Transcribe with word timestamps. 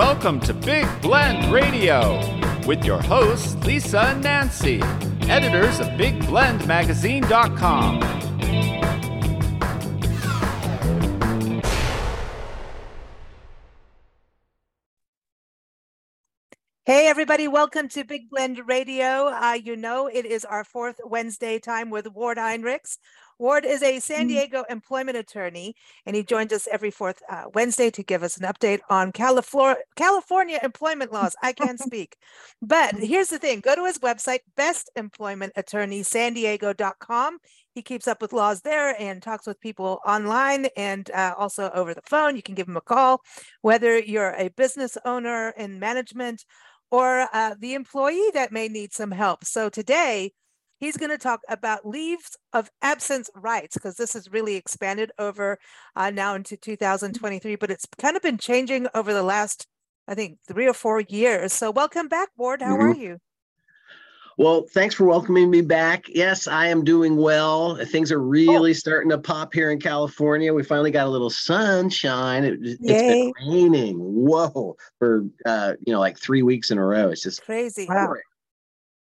Welcome 0.00 0.40
to 0.40 0.54
Big 0.54 0.88
Blend 1.02 1.52
Radio 1.52 2.18
with 2.66 2.86
your 2.86 3.02
hosts, 3.02 3.54
Lisa 3.66 4.00
and 4.00 4.22
Nancy, 4.22 4.80
editors 5.28 5.78
of 5.78 5.88
BigBlendMagazine.com. 5.88 8.00
Hey, 16.86 17.06
everybody, 17.06 17.46
welcome 17.46 17.90
to 17.90 18.02
Big 18.02 18.30
Blend 18.30 18.66
Radio. 18.66 19.28
Uh, 19.28 19.58
you 19.62 19.76
know, 19.76 20.06
it 20.06 20.24
is 20.24 20.46
our 20.46 20.64
fourth 20.64 20.98
Wednesday 21.04 21.58
time 21.58 21.90
with 21.90 22.10
Ward 22.10 22.38
Heinrichs. 22.38 22.96
Ward 23.40 23.64
is 23.64 23.82
a 23.82 23.98
San 24.00 24.26
Mm. 24.26 24.28
Diego 24.28 24.64
employment 24.68 25.16
attorney, 25.16 25.74
and 26.04 26.14
he 26.14 26.22
joins 26.22 26.52
us 26.52 26.68
every 26.70 26.90
fourth 26.90 27.22
uh, 27.30 27.44
Wednesday 27.54 27.90
to 27.90 28.02
give 28.02 28.22
us 28.22 28.36
an 28.36 28.44
update 28.44 28.80
on 28.90 29.12
California, 29.12 29.82
California 29.96 30.60
employment 30.62 31.10
laws. 31.10 31.34
I 31.42 31.52
can't 31.52 31.80
speak. 31.88 32.18
But 32.60 32.96
here's 32.96 33.30
the 33.30 33.38
thing 33.38 33.60
go 33.60 33.74
to 33.74 33.86
his 33.86 33.98
website, 33.98 34.40
bestemploymentattorneysandiego.com. 34.58 37.38
He 37.74 37.80
keeps 37.82 38.06
up 38.06 38.20
with 38.20 38.34
laws 38.34 38.60
there 38.60 38.94
and 39.00 39.22
talks 39.22 39.46
with 39.46 39.58
people 39.60 40.00
online 40.06 40.66
and 40.76 41.10
uh, 41.12 41.32
also 41.38 41.70
over 41.70 41.94
the 41.94 42.02
phone. 42.04 42.36
You 42.36 42.42
can 42.42 42.54
give 42.54 42.68
him 42.68 42.76
a 42.76 42.82
call, 42.82 43.22
whether 43.62 43.98
you're 43.98 44.34
a 44.36 44.50
business 44.50 44.98
owner 45.06 45.54
in 45.56 45.78
management 45.78 46.44
or 46.90 47.26
uh, 47.32 47.54
the 47.58 47.72
employee 47.74 48.30
that 48.34 48.52
may 48.52 48.68
need 48.68 48.92
some 48.92 49.12
help. 49.12 49.44
So 49.44 49.70
today, 49.70 50.32
he's 50.80 50.96
going 50.96 51.10
to 51.10 51.18
talk 51.18 51.42
about 51.48 51.86
leaves 51.86 52.36
of 52.52 52.70
absence 52.82 53.30
rights 53.36 53.74
because 53.74 53.96
this 53.96 54.14
has 54.14 54.32
really 54.32 54.56
expanded 54.56 55.12
over 55.18 55.58
uh, 55.94 56.10
now 56.10 56.34
into 56.34 56.56
2023, 56.56 57.54
but 57.56 57.70
it's 57.70 57.86
kind 57.98 58.16
of 58.16 58.22
been 58.22 58.38
changing 58.38 58.88
over 58.94 59.12
the 59.12 59.22
last, 59.22 59.68
I 60.08 60.14
think, 60.14 60.38
three 60.48 60.66
or 60.66 60.74
four 60.74 61.00
years. 61.00 61.52
So 61.52 61.70
welcome 61.70 62.08
back, 62.08 62.30
Ward. 62.36 62.62
How 62.62 62.76
are 62.76 62.94
you? 62.94 63.18
Well, 64.38 64.64
thanks 64.72 64.94
for 64.94 65.04
welcoming 65.04 65.50
me 65.50 65.60
back. 65.60 66.04
Yes, 66.08 66.48
I 66.48 66.68
am 66.68 66.82
doing 66.82 67.16
well. 67.16 67.76
Things 67.84 68.10
are 68.10 68.22
really 68.22 68.72
starting 68.72 69.10
to 69.10 69.18
pop 69.18 69.52
here 69.52 69.70
in 69.70 69.78
California. 69.78 70.54
We 70.54 70.62
finally 70.62 70.90
got 70.90 71.06
a 71.06 71.10
little 71.10 71.28
sunshine. 71.28 72.44
It, 72.44 72.58
it's 72.62 72.80
Yay. 72.80 73.32
been 73.36 73.50
raining. 73.50 73.96
Whoa, 73.98 74.78
for 74.98 75.26
uh, 75.44 75.74
you 75.86 75.92
know, 75.92 76.00
like 76.00 76.18
three 76.18 76.42
weeks 76.42 76.70
in 76.70 76.78
a 76.78 76.84
row. 76.84 77.10
It's 77.10 77.22
just 77.22 77.42
Crazy. 77.42 77.86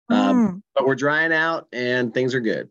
Um, 0.09 0.37
Mm. 0.49 0.63
but 0.75 0.87
we're 0.87 0.95
drying 0.95 1.33
out 1.33 1.67
and 1.73 2.15
things 2.15 2.35
are 2.35 2.41
good. 2.41 2.71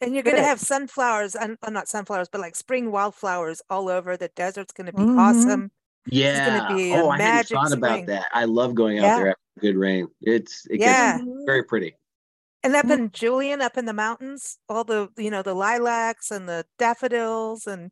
And 0.00 0.12
you're 0.12 0.24
going 0.24 0.36
to 0.36 0.42
have 0.42 0.60
sunflowers, 0.60 1.34
and 1.36 1.56
uh, 1.62 1.70
not 1.70 1.88
sunflowers, 1.88 2.28
but 2.30 2.40
like 2.40 2.56
spring 2.56 2.90
wildflowers 2.90 3.62
all 3.70 3.88
over. 3.88 4.16
The 4.16 4.28
desert's 4.28 4.72
going 4.72 4.86
to 4.86 4.92
be 4.92 5.02
Mhm. 5.02 5.18
awesome. 5.18 5.70
Yeah. 6.06 6.66
oh, 6.70 7.08
I 7.08 7.16
hadn't 7.18 7.18
magic 7.18 7.56
thought 7.56 7.68
spring. 7.68 7.78
about 7.78 8.06
that. 8.06 8.26
I 8.32 8.44
love 8.44 8.74
going 8.74 8.98
out 8.98 9.04
Yeah. 9.04 9.16
there 9.16 9.28
after 9.30 9.60
good 9.60 9.76
rain. 9.76 10.08
It's 10.20 10.66
it 10.66 10.80
Yeah. 10.80 11.18
gets 11.18 11.30
very 11.46 11.62
pretty. 11.62 11.96
And 12.62 12.74
up 12.74 12.86
Mm. 12.86 12.92
in 12.98 13.10
Julian, 13.12 13.62
up 13.62 13.78
in 13.78 13.84
the 13.86 13.92
mountains, 13.92 14.58
all 14.68 14.84
the, 14.84 15.08
you 15.16 15.30
know, 15.30 15.42
the 15.42 15.54
lilacs 15.54 16.30
and 16.30 16.48
the 16.48 16.66
daffodils 16.78 17.66
and 17.66 17.90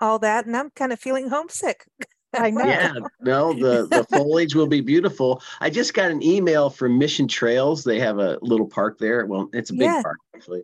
all 0.00 0.18
that. 0.18 0.44
And 0.44 0.56
I'm 0.56 0.70
kind 0.70 0.92
of 0.92 1.00
feeling 1.00 1.28
homesick. 1.28 1.86
I 2.34 2.50
know. 2.50 2.64
Yeah, 2.64 2.94
no, 3.20 3.52
the 3.52 3.86
the 3.86 4.04
foliage 4.10 4.54
will 4.54 4.66
be 4.66 4.80
beautiful. 4.80 5.42
I 5.60 5.70
just 5.70 5.94
got 5.94 6.10
an 6.10 6.22
email 6.22 6.70
from 6.70 6.98
Mission 6.98 7.26
Trails. 7.28 7.84
They 7.84 7.98
have 8.00 8.18
a 8.18 8.38
little 8.42 8.66
park 8.66 8.98
there. 8.98 9.24
Well, 9.26 9.48
it's 9.52 9.70
a 9.70 9.74
big 9.74 9.82
Yeah. 9.82 10.02
park 10.02 10.18
actually, 10.34 10.62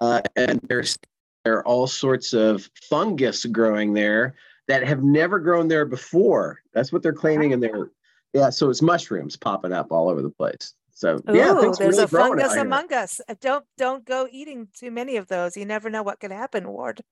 uh, 0.00 0.22
and 0.36 0.60
there's 0.68 0.98
there 1.44 1.58
are 1.58 1.66
all 1.66 1.86
sorts 1.86 2.32
of 2.32 2.68
fungus 2.88 3.44
growing 3.44 3.92
there 3.92 4.34
that 4.66 4.82
have 4.86 5.02
never 5.02 5.38
grown 5.38 5.68
there 5.68 5.84
before. 5.84 6.60
That's 6.72 6.90
what 6.92 7.02
they're 7.02 7.12
claiming 7.12 7.50
in 7.50 7.60
their 7.60 7.90
yeah. 8.32 8.50
So 8.50 8.70
it's 8.70 8.80
mushrooms 8.82 9.36
popping 9.36 9.72
up 9.72 9.92
all 9.92 10.08
over 10.08 10.22
the 10.22 10.30
place. 10.30 10.74
So 10.96 11.20
yeah, 11.28 11.52
Ooh, 11.52 11.58
are 11.58 11.62
there's 11.76 11.80
really 11.80 12.04
a 12.04 12.08
fungus 12.08 12.52
here. 12.54 12.62
among 12.62 12.92
us. 12.92 13.20
Uh, 13.28 13.34
Don't 13.40 13.64
don't 13.76 14.04
go 14.04 14.28
eating 14.30 14.68
too 14.74 14.90
many 14.90 15.16
of 15.16 15.26
those. 15.26 15.56
You 15.56 15.66
never 15.66 15.90
know 15.90 16.02
what 16.02 16.20
could 16.20 16.30
happen, 16.32 16.68
Ward. 16.68 17.02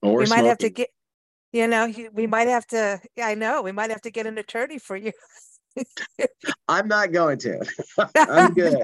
Or 0.00 0.16
we 0.16 0.26
might 0.26 0.44
have 0.44 0.58
to 0.58 0.70
get, 0.70 0.88
you 1.52 1.66
know, 1.68 1.84
you- 1.84 2.10
we 2.12 2.26
might 2.26 2.48
have 2.48 2.66
to. 2.68 3.00
Yeah, 3.16 3.26
I 3.28 3.34
know. 3.34 3.62
We 3.62 3.72
might 3.72 3.90
have 3.90 4.02
to 4.02 4.10
get 4.10 4.26
an 4.26 4.38
attorney 4.38 4.78
for 4.78 4.96
you. 4.96 5.12
I'm 6.68 6.88
not 6.88 7.12
going 7.12 7.38
to. 7.40 7.60
I'm 8.16 8.52
good. 8.54 8.76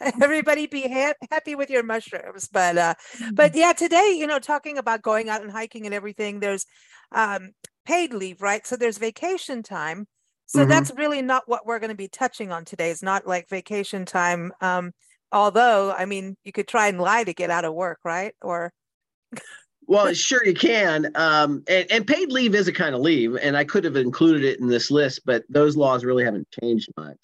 Everybody 0.22 0.66
be 0.66 0.88
ha- 0.88 1.14
happy 1.30 1.54
with 1.54 1.70
your 1.70 1.82
mushrooms. 1.82 2.48
But 2.52 2.76
uh, 2.78 2.94
but 3.36 3.54
yeah, 3.54 3.72
today, 3.72 4.16
you 4.18 4.26
know, 4.26 4.38
talking 4.38 4.78
about 4.78 5.02
going 5.02 5.28
out 5.28 5.42
and 5.42 5.50
hiking 5.50 5.86
and 5.86 5.94
everything, 5.94 6.40
there's 6.40 6.66
um, 7.12 7.50
paid 7.84 8.12
leave, 8.12 8.42
right? 8.42 8.66
So 8.66 8.76
there's 8.76 8.98
vacation 8.98 9.62
time. 9.62 10.06
So 10.46 10.64
Mhm. 10.64 10.68
that's 10.68 10.90
really 10.96 11.22
not 11.22 11.44
what 11.46 11.66
we're 11.66 11.78
going 11.78 11.90
to 11.90 11.96
be 11.96 12.08
touching 12.08 12.52
on 12.52 12.64
today. 12.64 12.90
It's 12.90 13.02
not 13.02 13.26
like 13.26 13.48
vacation 13.48 14.04
time. 14.04 14.52
Um, 14.60 14.92
although, 15.32 15.92
I 15.92 16.04
mean, 16.04 16.36
you 16.44 16.52
could 16.52 16.68
try 16.68 16.88
and 16.88 17.00
lie 17.00 17.24
to 17.24 17.32
get 17.34 17.50
out 17.50 17.64
of 17.64 17.74
work, 17.74 17.98
right? 18.04 18.34
Or 18.42 18.72
Well, 19.86 20.12
sure 20.14 20.44
you 20.44 20.54
can. 20.54 21.10
Um, 21.14 21.62
and, 21.68 21.90
and 21.90 22.06
paid 22.06 22.30
leave 22.32 22.54
is 22.54 22.68
a 22.68 22.72
kind 22.72 22.94
of 22.94 23.00
leave, 23.00 23.36
and 23.36 23.56
I 23.56 23.64
could 23.64 23.84
have 23.84 23.96
included 23.96 24.44
it 24.44 24.60
in 24.60 24.68
this 24.68 24.90
list, 24.90 25.20
but 25.24 25.44
those 25.48 25.76
laws 25.76 26.04
really 26.04 26.24
haven't 26.24 26.48
changed 26.62 26.88
much. 26.96 27.18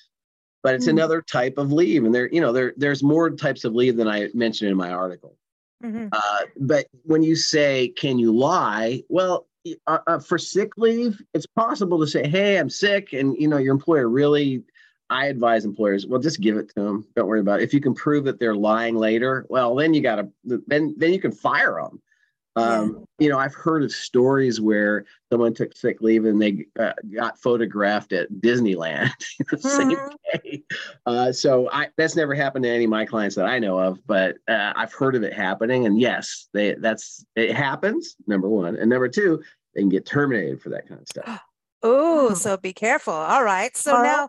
But 0.63 0.75
it's 0.75 0.87
Mm. 0.87 0.91
another 0.91 1.23
type 1.23 1.57
of 1.57 1.73
leave, 1.73 2.05
and 2.05 2.15
there, 2.15 2.29
you 2.31 2.41
know, 2.41 2.53
there 2.53 2.75
there's 2.77 3.03
more 3.03 3.31
types 3.31 3.65
of 3.65 3.75
leave 3.75 3.97
than 3.97 4.09
I 4.09 4.29
mentioned 4.35 4.71
in 4.71 4.77
my 4.77 4.91
article. 4.91 5.37
Mhm. 5.83 6.11
Uh, 6.13 6.47
but 6.59 6.87
when 7.05 7.23
you 7.23 7.35
say, 7.35 7.89
"Can 7.89 8.19
you 8.19 8.31
lie?" 8.37 9.03
Well, 9.09 9.47
uh, 9.87 9.99
uh, 10.07 10.19
for 10.19 10.37
sick 10.37 10.73
leave, 10.77 11.23
it's 11.33 11.47
possible 11.47 11.99
to 11.99 12.07
say, 12.07 12.29
"Hey, 12.29 12.59
I'm 12.59 12.69
sick," 12.69 13.15
and 13.15 13.35
you 13.39 13.49
know, 13.49 13.57
your 13.57 13.73
employer 13.73 14.09
really. 14.09 14.63
I 15.13 15.27
advise 15.27 15.65
employers, 15.65 16.07
well, 16.07 16.21
just 16.21 16.41
give 16.41 16.57
it 16.57 16.69
to 16.77 16.85
them. 16.85 17.05
Don't 17.17 17.27
worry 17.27 17.41
about 17.41 17.59
it. 17.59 17.65
If 17.65 17.75
you 17.75 17.81
can 17.81 17.95
prove 17.95 18.23
that 18.27 18.39
they're 18.39 18.55
lying 18.55 18.95
later, 18.95 19.45
well, 19.49 19.75
then 19.75 19.93
you 19.93 20.03
got 20.03 20.17
to 20.17 20.29
then 20.45 20.95
then 20.99 21.13
you 21.13 21.19
can 21.19 21.33
fire 21.33 21.81
them. 21.83 22.01
Um, 22.57 23.05
You 23.19 23.29
know, 23.29 23.39
I've 23.39 23.55
heard 23.55 23.83
of 23.85 23.93
stories 23.93 24.61
where 24.61 25.05
someone 25.31 25.55
took 25.55 25.77
sick 25.77 26.01
leave 26.01 26.25
and 26.25 26.41
they 26.41 26.67
uh, 26.79 26.93
got 27.15 27.39
photographed 27.39 28.13
at 28.13 28.31
Disneyland 28.33 29.11
the 29.51 29.59
same 29.59 29.91
Mhm. 29.91 30.09
day. 30.33 30.63
Uh, 31.07 31.33
so 31.33 31.71
I, 31.71 31.89
that's 31.97 32.17
never 32.17 32.35
happened 32.35 32.65
to 32.65 32.71
any 32.71 32.85
of 32.85 32.91
my 32.91 33.05
clients 33.05 33.37
that 33.37 33.47
I 33.47 33.59
know 33.59 33.79
of, 33.79 34.05
but 34.07 34.37
uh, 34.49 34.73
I've 34.75 34.93
heard 34.93 35.15
of 35.15 35.23
it 35.23 35.33
happening. 35.33 35.87
And 35.87 36.01
yes, 36.01 36.49
they 36.53 36.75
that's 36.75 37.25
it 37.37 37.55
happens. 37.55 38.17
Number 38.27 38.49
one, 38.49 38.77
and 38.77 38.91
number 38.91 39.09
two, 39.09 39.43
they 39.75 39.83
can 39.83 39.89
get 39.89 40.05
terminated 40.07 40.61
for 40.61 40.71
that 40.71 40.89
kind 40.89 41.01
of 41.01 41.09
stuff. 41.09 41.41
Oh, 41.83 42.35
so 42.35 42.59
be 42.59 42.75
careful. 42.75 43.15
All 43.15 43.43
right. 43.43 43.75
So 43.75 43.97
Uh, 43.97 44.03
now, 44.03 44.29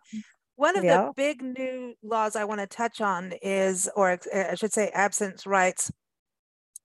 one 0.56 0.78
of 0.78 0.86
yeah. 0.86 1.08
the 1.08 1.12
big 1.18 1.42
new 1.42 1.96
laws 2.02 2.38
I 2.38 2.46
want 2.46 2.62
to 2.62 2.68
touch 2.68 3.02
on 3.02 3.34
is, 3.42 3.90
or 3.94 4.18
I 4.34 4.56
should 4.56 4.72
say, 4.72 4.88
absence 4.94 5.46
rights. 5.46 5.92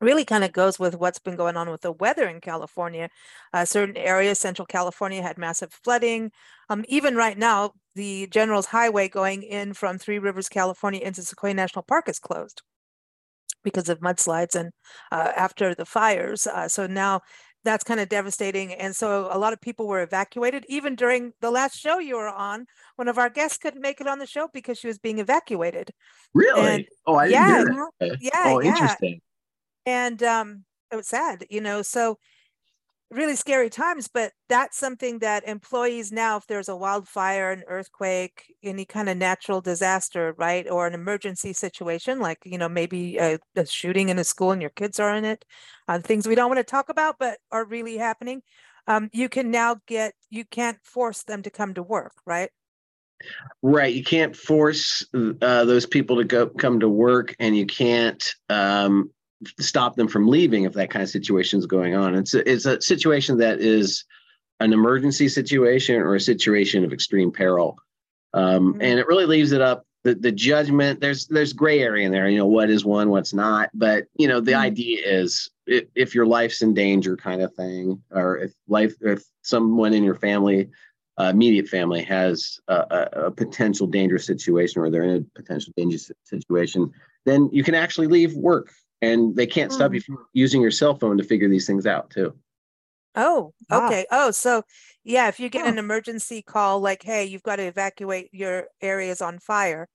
Really 0.01 0.25
kind 0.25 0.45
of 0.45 0.53
goes 0.53 0.79
with 0.79 0.95
what's 0.97 1.19
been 1.19 1.37
going 1.37 1.57
on 1.57 1.71
with 1.71 1.81
the 1.81 1.93
weather 1.93 2.29
in 2.29 2.41
California. 2.41 3.09
Uh, 3.53 3.65
certain 3.65 3.97
areas, 3.97 4.39
Central 4.39 4.67
California, 4.67 5.23
had 5.23 5.39
massive 5.39 5.73
flooding. 5.73 6.31
Um, 6.69 6.84
even 6.89 7.17
right 7.17 7.39
now, 7.39 7.73
the 7.95 8.27
General's 8.27 8.67
Highway 8.67 9.09
going 9.09 9.43
in 9.43 9.73
from 9.73 9.99
Three 9.99 10.19
Rivers, 10.19 10.51
California, 10.51 11.01
into 11.01 11.23
Sequoia 11.23 11.55
National 11.55 11.83
Park 11.83 12.09
is 12.09 12.19
closed 12.19 12.62
because 13.65 13.89
of 13.89 14.01
mudslides 14.01 14.55
and 14.55 14.71
uh, 15.11 15.33
after 15.35 15.75
the 15.75 15.87
fires. 15.87 16.47
Uh, 16.47 16.69
so 16.69 16.87
now 16.87 17.21
that's 17.65 17.85
kind 17.85 17.99
of 17.99 18.09
devastating. 18.09 18.73
And 18.73 18.95
so 18.95 19.29
a 19.31 19.39
lot 19.39 19.53
of 19.53 19.61
people 19.61 19.89
were 19.89 20.03
evacuated. 20.03 20.65
Even 20.69 20.95
during 20.95 21.33
the 21.41 21.51
last 21.51 21.77
show 21.79 21.99
you 21.99 22.17
were 22.17 22.29
on, 22.29 22.67
one 22.95 23.09
of 23.09 23.19
our 23.19 23.29
guests 23.29 23.59
couldn't 23.59 23.83
make 23.83 24.01
it 24.01 24.06
on 24.06 24.19
the 24.19 24.27
show 24.27 24.49
because 24.53 24.79
she 24.79 24.87
was 24.87 24.99
being 24.99 25.19
evacuated. 25.19 25.91
Really? 26.33 26.61
And- 26.61 26.85
oh, 27.06 27.17
I 27.17 27.29
didn't 27.29 27.33
yeah, 27.33 27.56
hear 27.56 27.89
that. 28.01 28.19
Yeah, 28.21 28.31
oh, 28.47 28.61
yeah. 28.61 28.69
interesting. 28.69 29.21
And 29.87 30.23
um, 30.23 30.65
it 30.93 30.97
was 30.97 31.09
sad, 31.09 31.47
you 31.49 31.61
know. 31.61 31.83
So 31.83 32.19
really 33.11 33.37
scary 33.37 33.71
times, 33.71 34.09
but 34.12 34.33
that's 34.49 34.77
something 34.77 35.21
that 35.21 35.47
employees 35.47 36.11
now, 36.11 36.37
if 36.37 36.47
there's 36.47 36.69
a 36.69 36.77
wildfire, 36.77 37.53
an 37.53 37.62
earthquake, 37.69 38.55
any 38.62 38.85
kind 38.85 39.09
of 39.09 39.17
natural 39.17 39.61
disaster, 39.61 40.35
right, 40.37 40.69
or 40.69 40.87
an 40.87 40.94
emergency 40.94 41.53
situation, 41.53 42.19
like 42.19 42.38
you 42.44 42.59
know 42.59 42.69
maybe 42.69 43.17
a, 43.19 43.38
a 43.55 43.67
shooting 43.67 44.09
in 44.09 44.19
a 44.19 44.25
school 44.25 44.50
and 44.53 44.61
your 44.61 44.71
kids 44.71 44.99
are 44.99 45.15
in 45.15 45.25
it, 45.25 45.44
uh, 45.89 45.99
things 46.00 46.27
we 46.27 46.35
don't 46.35 46.50
want 46.50 46.59
to 46.59 46.65
talk 46.65 46.89
about 46.89 47.17
but 47.19 47.39
are 47.53 47.65
really 47.65 47.97
happening. 47.97 48.43
Um, 48.89 49.09
you 49.12 49.29
can 49.29 49.50
now 49.50 49.77
get 49.87 50.15
you 50.31 50.44
can't 50.44 50.79
force 50.82 51.23
them 51.23 51.43
to 51.43 51.50
come 51.50 51.75
to 51.75 51.82
work, 51.82 52.12
right? 52.27 52.50
Right. 53.62 53.94
You 53.94 54.05
can't 54.05 54.37
force 54.37 55.05
uh, 55.15 55.65
those 55.65 55.87
people 55.87 56.17
to 56.17 56.25
go 56.25 56.49
come 56.49 56.81
to 56.81 56.89
work, 56.89 57.35
and 57.39 57.56
you 57.56 57.67
can't 57.67 58.35
um, 58.49 59.11
stop 59.61 59.97
them 59.97 60.09
from 60.09 60.29
leaving 60.29 60.65
if 60.65 60.73
that 60.75 60.91
kind 60.91 61.03
of 61.03 61.09
situation 61.09 61.59
is 61.59 61.67
going 61.67 61.94
on. 61.94 62.15
It's 62.15 62.35
a, 62.35 62.50
it's 62.50 62.67
a 62.67 62.81
situation 62.81 63.38
that 63.38 63.61
is 63.61 64.05
an 64.61 64.73
emergency 64.73 65.29
situation 65.29 65.97
or 65.97 66.15
a 66.15 66.21
situation 66.21 66.85
of 66.85 66.93
extreme 66.93 67.31
peril, 67.31 67.79
um, 68.33 68.75
Mhm. 68.75 68.83
and 68.83 68.99
it 68.99 69.06
really 69.06 69.27
leaves 69.27 69.53
it 69.53 69.61
up 69.61 69.85
the, 70.05 70.15
the 70.15 70.33
judgment. 70.33 71.00
There's 71.00 71.27
there's 71.27 71.53
gray 71.53 71.81
area 71.81 72.06
in 72.06 72.12
there. 72.12 72.29
You 72.29 72.38
know 72.38 72.47
what 72.47 72.71
is 72.71 72.85
one, 72.85 73.11
what's 73.11 73.35
not. 73.35 73.71
But 73.75 74.06
you 74.17 74.29
know 74.29 74.41
the 74.41 74.53
Mhm. 74.53 74.61
idea 74.61 75.03
is 75.05 75.50
if, 75.67 75.85
if 75.94 76.15
your 76.15 76.27
life's 76.27 76.62
in 76.62 76.75
danger, 76.75 77.17
kind 77.17 77.43
of 77.43 77.53
thing, 77.55 78.03
or 78.11 78.39
if 78.39 78.53
life 78.69 78.94
if 79.00 79.23
someone 79.43 79.93
in 79.93 80.05
your 80.05 80.15
family 80.15 80.71
uh, 81.19 81.31
immediate 81.32 81.67
family 81.67 82.03
has 82.03 82.61
a, 82.69 82.75
a, 82.75 83.27
a, 83.27 83.31
potential 83.31 83.87
dangerous 83.87 84.27
situation 84.27 84.82
or 84.82 84.91
they're 84.91 85.03
in 85.03 85.17
a 85.17 85.41
potential 85.41 85.73
dangerous 85.75 86.11
situation, 86.25 86.93
then 87.25 87.49
you 87.53 87.65
can 87.65 87.75
actually 87.75 88.06
leave 88.06 88.35
work 88.35 88.71
and 89.02 89.37
they 89.37 89.46
can't 89.46 89.72
stop 89.72 89.93
you 89.94 90.00
hmm. 90.00 90.14
from 90.14 90.26
using 90.32 90.60
your 90.60 90.70
cell 90.70 90.94
phone 90.94 91.19
to 91.19 91.25
figure 91.25 91.48
these 91.48 91.66
things 91.66 91.87
out 91.87 92.10
too. 92.10 92.34
Oh, 93.14 93.54
okay. 93.72 94.06
Wow. 94.10 94.26
Oh, 94.26 94.31
so 94.31 94.62
yeah, 95.04 95.28
if 95.28 95.40
you 95.40 95.48
get 95.48 95.66
an 95.66 95.78
emergency 95.78 96.43
call 96.43 96.81
like, 96.81 97.02
hey, 97.02 97.25
you've 97.25 97.43
got 97.43 97.56
to 97.56 97.62
evacuate 97.62 98.28
your 98.32 98.66
areas 98.82 99.22
on 99.22 99.38
fire, 99.38 99.88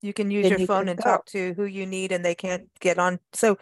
you 0.00 0.12
can 0.12 0.30
use 0.30 0.44
then 0.44 0.52
your 0.52 0.60
you 0.60 0.66
phone 0.66 0.88
and 0.88 0.98
go. 0.98 1.02
talk 1.02 1.26
to 1.26 1.52
who 1.54 1.64
you 1.64 1.84
need 1.86 2.12
and 2.12 2.24
they 2.24 2.34
can't 2.34 2.68
get 2.80 2.98
on. 2.98 3.18
So 3.34 3.58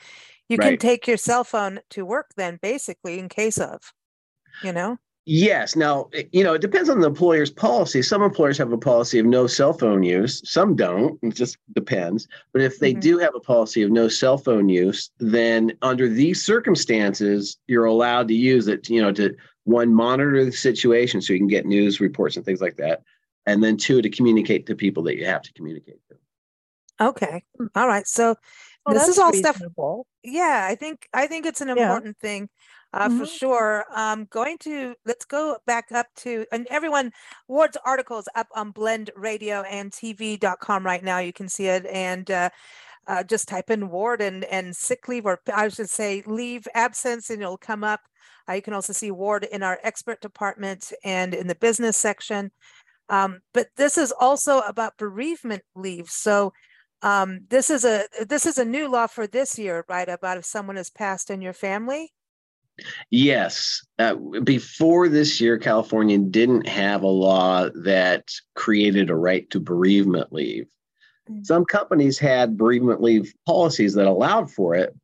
you 0.49 0.57
right. 0.57 0.71
can 0.71 0.79
take 0.79 1.09
your 1.09 1.17
cell 1.17 1.43
phone 1.43 1.81
to 1.91 2.05
work 2.05 2.31
then 2.37 2.59
basically 2.63 3.19
in 3.19 3.29
case 3.29 3.59
of, 3.59 3.81
you 4.63 4.73
know? 4.73 4.99
Yes. 5.33 5.77
Now, 5.77 6.11
you 6.33 6.43
know, 6.43 6.55
it 6.55 6.61
depends 6.61 6.89
on 6.89 6.99
the 6.99 7.07
employer's 7.07 7.53
policy. 7.53 8.03
Some 8.03 8.21
employers 8.21 8.59
have 8.59 8.73
a 8.73 8.77
policy 8.77 9.17
of 9.21 9.27
no 9.27 9.47
cell 9.47 9.73
phone 9.73 10.03
use. 10.03 10.43
Some 10.45 10.75
don't. 10.75 11.21
It 11.23 11.37
just 11.37 11.57
depends. 11.73 12.27
But 12.53 12.63
if 12.63 12.81
they 12.81 12.91
mm-hmm. 12.91 13.01
do 13.01 13.19
have 13.19 13.37
a 13.37 13.41
policy 13.41 13.83
of 13.83 13.93
no 13.93 14.09
cell 14.09 14.39
phone 14.39 14.69
use, 14.69 15.09
then 15.21 15.71
under 15.83 16.09
these 16.09 16.45
circumstances, 16.45 17.59
you're 17.69 17.85
allowed 17.85 18.27
to 18.27 18.35
use 18.35 18.67
it, 18.67 18.91
you 18.91 19.01
know, 19.01 19.13
to 19.13 19.37
one, 19.63 19.95
monitor 19.95 20.45
the 20.45 20.51
situation 20.51 21.23
so 21.23 21.33
you 21.33 21.39
can 21.39 21.47
get 21.47 21.65
news 21.65 22.01
reports 22.01 22.37
and 22.37 22.45
things 22.45 22.61
like 22.61 22.79
that. 22.79 23.05
And 23.47 23.63
then 23.63 23.77
two, 23.77 24.03
to 24.03 24.11
communicate 24.11 24.67
to 24.67 24.75
people 24.75 25.05
that 25.05 25.17
you 25.17 25.27
have 25.27 25.43
to 25.43 25.53
communicate 25.53 26.01
to. 26.09 27.07
Okay. 27.07 27.45
All 27.77 27.87
right. 27.87 28.09
So 28.09 28.35
well, 28.87 28.95
this 28.95 29.09
is 29.09 29.19
all 29.19 29.33
reasonable. 29.33 30.07
stuff. 30.23 30.33
Yeah, 30.33 30.67
I 30.69 30.75
think 30.75 31.09
I 31.13 31.27
think 31.27 31.47
it's 31.47 31.61
an 31.61 31.71
important 31.71 32.17
yeah. 32.21 32.29
thing 32.29 32.49
uh, 32.93 33.09
mm-hmm. 33.09 33.21
for 33.21 33.27
sure. 33.27 33.85
Um, 33.95 34.27
going 34.31 34.59
to 34.59 34.95
let's 35.05 35.25
go 35.25 35.59
back 35.67 35.93
up 35.93 36.07
to 36.19 36.47
and 36.53 36.67
everyone 36.71 37.13
Ward's 37.49 37.77
article 37.85 38.19
is 38.19 38.29
up 38.35 38.49
on 38.55 38.73
blendradioandtv.com 38.73 40.87
right 40.87 41.05
now. 41.05 41.19
You 41.19 41.33
can 41.33 41.49
see 41.49 41.67
it 41.67 41.87
and 41.87 42.31
uh, 42.31 42.51
uh, 43.07 43.23
just 43.23 43.49
type 43.49 43.71
in 43.71 43.89
Ward 43.89 44.21
and 44.21 44.45
and 44.45 44.77
sick 44.77 45.09
leave 45.09 45.27
or 45.27 45.41
I 45.53 45.69
should 45.69 45.91
say 45.91 46.23
leave 46.27 46.67
absence 46.75 47.31
and 47.31 47.43
it'll 47.43 47.57
come 47.57 47.85
up. 47.85 48.01
Uh, 48.49 48.55
you 48.55 48.63
can 48.63 48.75
also 48.75 48.93
see 48.93 49.11
Ward 49.11 49.47
in 49.51 49.63
our 49.63 49.79
expert 49.83 50.21
department 50.21 50.93
and 51.05 51.35
in 51.35 51.47
the 51.47 51.55
business 51.55 51.97
section. 51.97 52.51
Um, 53.09 53.41
but 53.53 53.69
this 53.77 53.99
is 53.99 54.13
also 54.13 54.61
about 54.61 54.97
bereavement 54.97 55.63
leave. 55.75 56.09
So 56.09 56.53
um, 57.03 57.41
this 57.49 57.71
is 57.71 57.85
a 57.85 58.05
this 58.27 58.47
is 58.47 58.59
a 58.59 58.65
new 58.65 58.89
law 58.89 59.07
for 59.07 59.27
this 59.27 59.59
year, 59.59 59.85
right? 59.89 60.09
About 60.09 60.39
if 60.39 60.45
someone 60.45 60.77
has 60.77 60.91
passed 60.91 61.31
in 61.31 61.41
your 61.41 61.53
family. 61.53 62.13
Yes. 63.11 63.85
Uh, 63.99 64.15
before 64.45 65.09
this 65.09 65.41
year, 65.41 65.59
California 65.59 66.19
didn't 66.19 66.67
have 66.67 67.03
a 67.03 67.09
law 67.09 67.69
that 67.75 68.33
created 68.55 69.11
a 69.11 69.15
right 69.15 69.49
to 69.51 69.61
bereavement 69.61 70.33
leave. 70.33 70.67
Mm-hmm. 71.29 71.43
Some 71.45 71.65
companies 71.65 72.19
had 72.19 72.57
bereavement 72.57 73.03
leave 73.03 73.35
policies 73.47 73.95
that 73.95 74.07
allowed 74.07 74.51
for 74.51 74.75
it, 74.75 74.97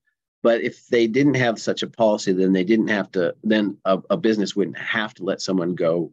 but 0.42 0.62
if 0.62 0.86
they 0.86 1.06
didn't 1.06 1.34
have 1.34 1.60
such 1.60 1.82
a 1.82 1.86
policy, 1.86 2.32
then 2.32 2.52
they 2.52 2.64
didn't 2.64 2.88
have 2.88 3.10
to, 3.12 3.34
then 3.42 3.76
a, 3.84 4.00
a 4.10 4.16
business 4.16 4.56
wouldn't 4.56 4.78
have 4.78 5.12
to 5.14 5.24
let 5.24 5.42
someone 5.42 5.74
go 5.74 6.12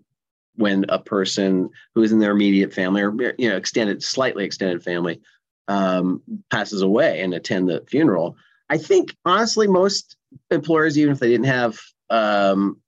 when 0.56 0.86
a 0.90 1.00
person 1.00 1.70
who 1.96 2.04
is 2.04 2.12
in 2.12 2.20
their 2.20 2.32
immediate 2.32 2.74
family 2.74 3.02
or 3.02 3.14
you 3.40 3.50
know 3.50 3.58
extended 3.58 4.04
slightly 4.04 4.46
extended 4.46 4.84
family 4.84 5.20
um, 5.68 6.22
passes 6.50 6.82
away 6.82 7.22
and 7.22 7.34
attend 7.34 7.70
the 7.70 7.84
funeral. 7.88 8.36
I 8.70 8.78
think 8.78 9.16
honestly, 9.26 9.68
most 9.68 10.18
employers, 10.52 10.98
even 10.98 11.14
if 11.14 11.20
they 11.20 11.30
didn't 11.30 11.46
have 11.46 11.80
um, 12.10 12.82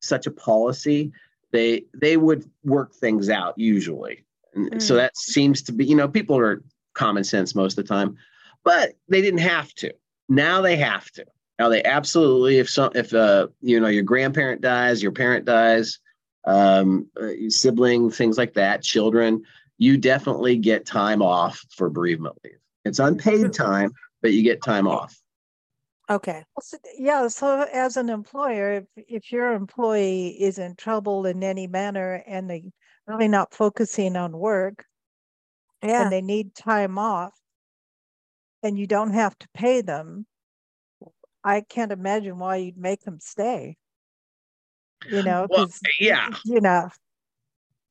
such 0.00 0.26
a 0.26 0.30
policy, 0.30 1.12
they 1.52 1.84
they 1.94 2.16
would 2.16 2.48
work 2.64 2.94
things 2.94 3.28
out 3.28 3.54
usually. 3.58 4.24
And 4.54 4.72
mm. 4.72 4.82
so 4.82 4.94
that 4.94 5.16
seems 5.16 5.62
to 5.62 5.72
be, 5.72 5.84
you 5.84 5.94
know, 5.94 6.08
people 6.08 6.36
are 6.38 6.62
common 6.94 7.24
sense 7.24 7.54
most 7.54 7.78
of 7.78 7.84
the 7.84 7.94
time, 7.94 8.16
but 8.64 8.94
they 9.08 9.20
didn't 9.20 9.40
have 9.40 9.72
to. 9.74 9.92
Now 10.28 10.60
they 10.60 10.76
have 10.76 11.10
to. 11.12 11.26
Now 11.58 11.68
they 11.68 11.82
absolutely, 11.84 12.58
if 12.58 12.68
some, 12.68 12.90
if 12.94 13.14
uh, 13.14 13.48
you 13.60 13.80
know, 13.80 13.88
your 13.88 14.02
grandparent 14.02 14.60
dies, 14.60 15.02
your 15.02 15.12
parent 15.12 15.44
dies, 15.44 15.98
um, 16.46 17.08
uh, 17.20 17.48
sibling, 17.48 18.10
things 18.10 18.36
like 18.38 18.54
that, 18.54 18.82
children, 18.82 19.42
you 19.78 19.96
definitely 19.98 20.56
get 20.56 20.86
time 20.86 21.22
off 21.22 21.60
for 21.76 21.90
bereavement 21.90 22.36
leave. 22.44 22.58
It's 22.84 22.98
unpaid 22.98 23.52
time, 23.52 23.92
but 24.22 24.32
you 24.32 24.42
get 24.42 24.62
time 24.62 24.86
off. 24.86 25.16
Okay. 26.08 26.44
Yeah. 26.96 27.26
So 27.28 27.62
as 27.72 27.96
an 27.96 28.08
employer, 28.08 28.72
if, 28.74 28.84
if 29.08 29.32
your 29.32 29.54
employee 29.54 30.28
is 30.28 30.58
in 30.58 30.76
trouble 30.76 31.26
in 31.26 31.42
any 31.42 31.66
manner 31.66 32.22
and 32.26 32.48
they're 32.48 32.60
really 33.06 33.28
not 33.28 33.52
focusing 33.52 34.16
on 34.16 34.36
work 34.36 34.84
yeah. 35.82 36.02
and 36.02 36.12
they 36.12 36.22
need 36.22 36.54
time 36.54 36.96
off 36.96 37.34
and 38.62 38.78
you 38.78 38.86
don't 38.86 39.14
have 39.14 39.36
to 39.40 39.48
pay 39.52 39.80
them, 39.80 40.26
I 41.42 41.60
can't 41.60 41.92
imagine 41.92 42.38
why 42.38 42.56
you'd 42.56 42.78
make 42.78 43.02
them 43.02 43.18
stay. 43.20 43.76
You 45.10 45.22
know, 45.22 45.46
well, 45.50 45.68
yeah. 46.00 46.30
You 46.44 46.60
know, 46.60 46.88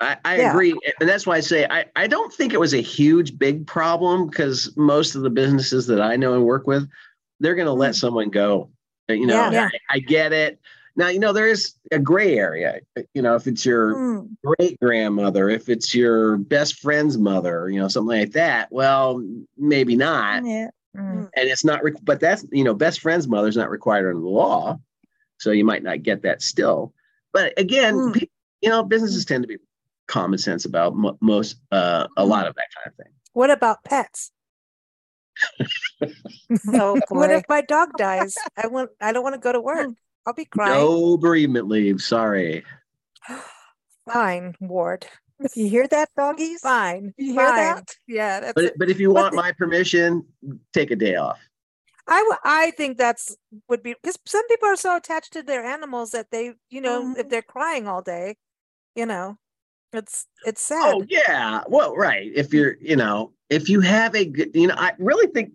I, 0.01 0.18
I 0.25 0.38
yeah. 0.38 0.50
agree. 0.51 0.77
And 1.00 1.07
that's 1.07 1.25
why 1.25 1.38
I 1.38 1.39
say 1.39 1.65
I, 1.69 1.86
I 1.95 2.07
don't 2.07 2.33
think 2.33 2.53
it 2.53 2.59
was 2.59 2.74
a 2.74 2.81
huge, 2.81 3.38
big 3.38 3.65
problem 3.65 4.27
because 4.27 4.75
most 4.75 5.15
of 5.15 5.21
the 5.21 5.30
businesses 5.30 5.88
that 5.88 6.01
I 6.01 6.15
know 6.15 6.33
and 6.33 6.44
work 6.44 6.68
with, 6.68 6.88
they're 7.39 7.56
going 7.56 7.68
to 7.68 7.74
let 7.74 7.94
mm. 7.94 8.00
someone 8.00 8.30
go. 8.30 8.69
Uh, 9.09 9.13
you 9.13 9.25
know, 9.25 9.50
yeah. 9.50 9.69
I, 9.89 9.95
I, 9.95 10.00
get 10.00 10.33
it. 10.33 10.59
Now, 10.95 11.09
you 11.09 11.19
know, 11.19 11.31
there 11.31 11.47
is 11.47 11.75
a 11.92 12.00
gray 12.00 12.38
area. 12.38 12.80
You 13.13 13.21
know, 13.21 13.36
if 13.36 13.47
it's 13.47 13.65
your 13.65 13.95
mm. 13.95 14.30
great 14.44 14.80
grandmother, 14.80 15.50
if 15.50 15.69
it's 15.69 15.94
your 15.94 16.38
best 16.38 16.80
friend's 16.80 17.18
mother, 17.18 17.69
you 17.69 17.80
know, 17.80 17.88
something 17.88 18.19
like 18.19 18.31
that, 18.31 18.71
well, 18.71 19.24
maybe 19.57 19.95
not. 19.95 20.44
Yeah. 20.45 20.69
Mm. 20.95 21.30
And 21.36 21.50
it's 21.50 21.63
not, 21.63 21.81
but 22.03 22.19
that's, 22.19 22.45
you 22.51 22.63
know, 22.63 22.74
best 22.74 23.01
friend's 23.01 23.27
mother 23.27 23.47
is 23.47 23.57
not 23.57 23.69
required 23.69 24.09
under 24.09 24.21
the 24.21 24.27
law. 24.27 24.80
So 25.38 25.51
you 25.51 25.65
might 25.65 25.83
not 25.83 26.03
get 26.03 26.21
that 26.24 26.42
still. 26.42 26.94
But 27.33 27.53
again, 27.57 27.95
mm. 27.95 28.13
people, 28.13 28.33
you 28.62 28.69
know, 28.69 28.83
businesses 28.83 29.25
tend 29.25 29.44
to 29.44 29.47
be 29.47 29.57
common 30.07 30.38
sense 30.38 30.66
about 30.66 30.94
m- 30.94 31.18
most 31.22 31.57
uh, 31.72 32.07
a 32.18 32.24
hmm. 32.24 32.30
lot 32.30 32.48
of 32.48 32.56
that 32.56 32.68
kind 32.75 32.88
of 32.88 32.96
thing. 32.96 33.13
What 33.34 33.52
about 33.52 33.84
pets? 33.84 34.31
oh, 36.74 37.00
what 37.10 37.31
if 37.31 37.44
my 37.50 37.62
dog 37.62 37.92
dies? 37.98 38.36
I 38.62 38.68
want. 38.68 38.92
I 39.02 39.12
don't 39.12 39.24
want 39.24 39.36
to 39.36 39.42
go 39.42 39.52
to 39.52 39.62
work. 39.62 39.92
I'll 40.26 40.33
be 40.33 40.45
crying. 40.45 40.74
No 40.74 41.18
bereavement 41.18 41.68
leave. 41.68 42.02
Sorry. 42.02 42.64
Fine, 44.12 44.56
Ward. 44.59 45.06
If 45.40 45.57
You 45.57 45.68
hear 45.68 45.88
that, 45.88 46.09
doggies? 46.16 46.62
Fine. 46.62 47.14
You 47.18 47.33
hear 47.33 47.47
Fine. 47.47 47.56
that? 47.56 47.95
Yeah. 48.07 48.40
That's 48.40 48.54
but, 48.54 48.64
it. 48.64 48.74
but 48.78 48.90
if 48.90 49.00
you 49.00 49.12
want 49.12 49.33
my 49.33 49.52
permission, 49.52 50.26
take 50.74 50.92
a 50.92 50.95
day 50.95 51.16
off. 51.16 51.40
I, 52.07 52.19
w- 52.19 52.38
I 52.44 52.71
think 52.71 52.97
that's 52.97 53.35
would 53.68 53.81
be 53.81 53.95
because 54.02 54.18
some 54.26 54.47
people 54.47 54.69
are 54.69 54.76
so 54.76 54.95
attached 54.95 55.33
to 55.33 55.44
their 55.44 55.66
animals 55.66 56.12
that 56.12 56.30
they, 56.31 56.54
you 56.69 56.80
know, 56.80 57.04
mm-hmm. 57.04 57.19
if 57.19 57.30
they're 57.30 57.42
crying 57.42 57.88
all 57.88 58.02
day, 58.02 58.35
you 58.95 59.07
know, 59.07 59.38
it's 59.95 60.28
it's 60.45 60.61
sad. 60.61 60.95
Oh 60.95 61.06
yeah. 61.09 61.64
Well, 61.68 61.95
right. 61.95 62.31
If 62.35 62.54
you're, 62.54 62.78
you 62.80 62.95
know, 62.95 63.31
if 63.49 63.69
you 63.69 63.81
have 63.81 64.16
a 64.16 64.25
good, 64.25 64.52
you 64.54 64.68
know, 64.68 64.75
I 64.78 64.94
really 64.99 65.28
think 65.28 65.54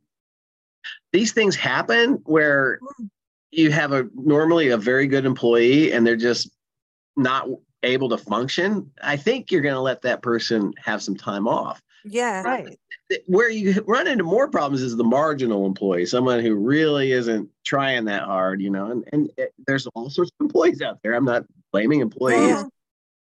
these 1.12 1.32
things 1.32 1.56
happen 1.56 2.20
where 2.25 2.78
mm. 3.00 3.09
you 3.50 3.70
have 3.70 3.92
a 3.92 4.09
normally 4.14 4.68
a 4.68 4.76
very 4.76 5.06
good 5.06 5.26
employee 5.26 5.92
and 5.92 6.06
they're 6.06 6.16
just 6.16 6.50
not 7.16 7.49
able 7.82 8.09
to 8.11 8.18
function. 8.18 8.90
I 9.02 9.16
think 9.16 9.50
you're 9.50 9.62
going 9.62 9.75
to 9.75 9.80
let 9.80 10.02
that 10.02 10.23
person 10.23 10.73
have 10.78 11.02
some 11.02 11.16
time 11.16 11.49
off. 11.49 11.80
Yeah. 12.04 12.42
Right. 12.42 12.78
Where 13.26 13.50
you 13.50 13.82
run 13.87 14.06
into 14.06 14.25
more 14.25 14.49
problems 14.49 14.82
is 14.82 14.97
the 14.97 15.04
marginal 15.04 15.66
employee, 15.66 16.06
someone 16.06 16.40
who 16.40 16.54
really 16.54 17.12
isn't 17.12 17.49
trying 17.64 18.04
that 18.06 18.23
hard, 18.23 18.62
you 18.62 18.70
know, 18.70 18.90
and, 18.90 19.04
and 19.12 19.30
it, 19.37 19.52
there's 19.66 19.87
all 19.88 20.09
sorts 20.09 20.30
of 20.38 20.44
employees 20.44 20.80
out 20.80 20.99
there. 21.02 21.14
I'm 21.14 21.25
not 21.25 21.44
blaming 21.73 22.00
employees. 22.00 22.50
Yeah 22.50 22.64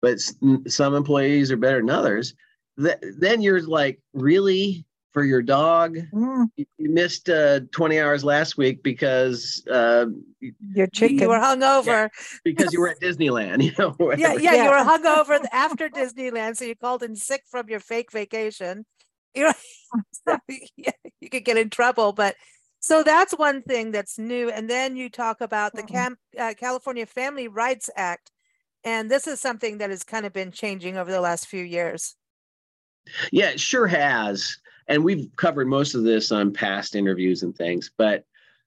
but 0.00 0.18
some 0.20 0.94
employees 0.94 1.50
are 1.50 1.56
better 1.56 1.80
than 1.80 1.90
others. 1.90 2.34
Th- 2.80 2.98
then 3.18 3.42
you're 3.42 3.62
like, 3.62 4.00
really? 4.12 4.84
For 5.14 5.24
your 5.24 5.42
dog, 5.42 5.96
mm. 6.12 6.46
you, 6.56 6.66
missed 6.78 7.28
uh, 7.28 7.60
20 7.72 7.98
hours 7.98 8.22
last 8.22 8.56
week 8.56 8.84
because 8.84 9.64
uh, 9.68 10.06
your 10.74 10.86
chicken 10.88 11.18
you 11.18 11.28
were 11.28 11.38
hungover 11.38 11.86
yeah, 11.86 12.38
because 12.44 12.72
you 12.72 12.80
were 12.80 12.90
at 12.90 13.00
Disneyland. 13.00 13.62
You 13.64 13.72
know, 13.78 13.96
yeah, 14.12 14.34
yeah, 14.34 14.54
yeah, 14.54 14.64
you 14.64 14.70
were 14.70 14.76
hungover 14.76 15.44
after 15.50 15.88
Disneyland, 15.88 16.56
so 16.56 16.66
you 16.66 16.76
called 16.76 17.02
in 17.02 17.16
sick 17.16 17.42
from 17.50 17.68
your 17.68 17.80
fake 17.80 18.12
vacation. 18.12 18.84
You 19.34 19.44
know, 19.44 19.52
so, 20.28 20.38
yeah, 20.76 20.92
you 21.20 21.30
could 21.30 21.44
get 21.44 21.56
in 21.56 21.70
trouble, 21.70 22.12
but 22.12 22.36
so 22.80 23.02
that's 23.02 23.36
one 23.36 23.62
thing 23.62 23.90
that's 23.90 24.18
new. 24.18 24.50
And 24.50 24.68
then 24.70 24.96
you 24.96 25.08
talk 25.08 25.40
about 25.40 25.74
the 25.74 25.82
Cam- 25.82 26.18
uh, 26.38 26.54
California 26.56 27.06
Family 27.06 27.48
Rights 27.48 27.90
Act, 27.96 28.30
and 28.84 29.10
this 29.10 29.26
is 29.26 29.40
something 29.40 29.78
that 29.78 29.90
has 29.90 30.04
kind 30.04 30.26
of 30.26 30.32
been 30.32 30.50
changing 30.50 30.96
over 30.96 31.10
the 31.10 31.20
last 31.20 31.46
few 31.46 31.64
years. 31.64 32.16
Yeah, 33.32 33.50
it 33.50 33.60
sure 33.60 33.86
has. 33.86 34.58
And 34.86 35.04
we've 35.04 35.28
covered 35.36 35.66
most 35.66 35.94
of 35.94 36.04
this 36.04 36.32
on 36.32 36.52
past 36.52 36.94
interviews 36.94 37.42
and 37.42 37.54
things. 37.56 37.90
But 37.96 38.24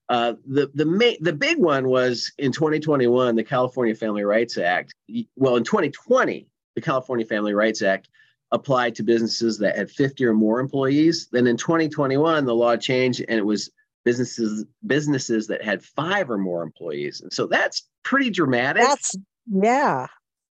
uh, 0.08 0.34
the 0.46 0.70
the 0.74 0.84
main, 0.84 1.16
the 1.20 1.32
big 1.32 1.58
one 1.58 1.88
was 1.88 2.32
in 2.38 2.52
2021, 2.52 3.34
the 3.34 3.44
California 3.44 3.94
Family 3.94 4.24
Rights 4.24 4.58
Act. 4.58 4.94
Well, 5.36 5.56
in 5.56 5.64
2020, 5.64 6.46
the 6.74 6.80
California 6.80 7.26
Family 7.26 7.54
Rights 7.54 7.82
Act 7.82 8.08
applied 8.50 8.94
to 8.96 9.02
businesses 9.02 9.58
that 9.58 9.76
had 9.76 9.90
50 9.90 10.24
or 10.26 10.34
more 10.34 10.60
employees. 10.60 11.28
Then 11.32 11.46
in 11.46 11.56
2021, 11.56 12.44
the 12.44 12.54
law 12.54 12.76
changed 12.76 13.24
and 13.26 13.38
it 13.38 13.46
was 13.46 13.70
businesses 14.04 14.66
businesses 14.86 15.46
that 15.46 15.62
had 15.62 15.82
five 15.82 16.30
or 16.30 16.38
more 16.38 16.62
employees. 16.62 17.20
And 17.22 17.32
so 17.32 17.46
that's 17.46 17.88
pretty 18.02 18.30
dramatic. 18.30 18.82
That's 18.82 19.16
yeah. 19.50 20.06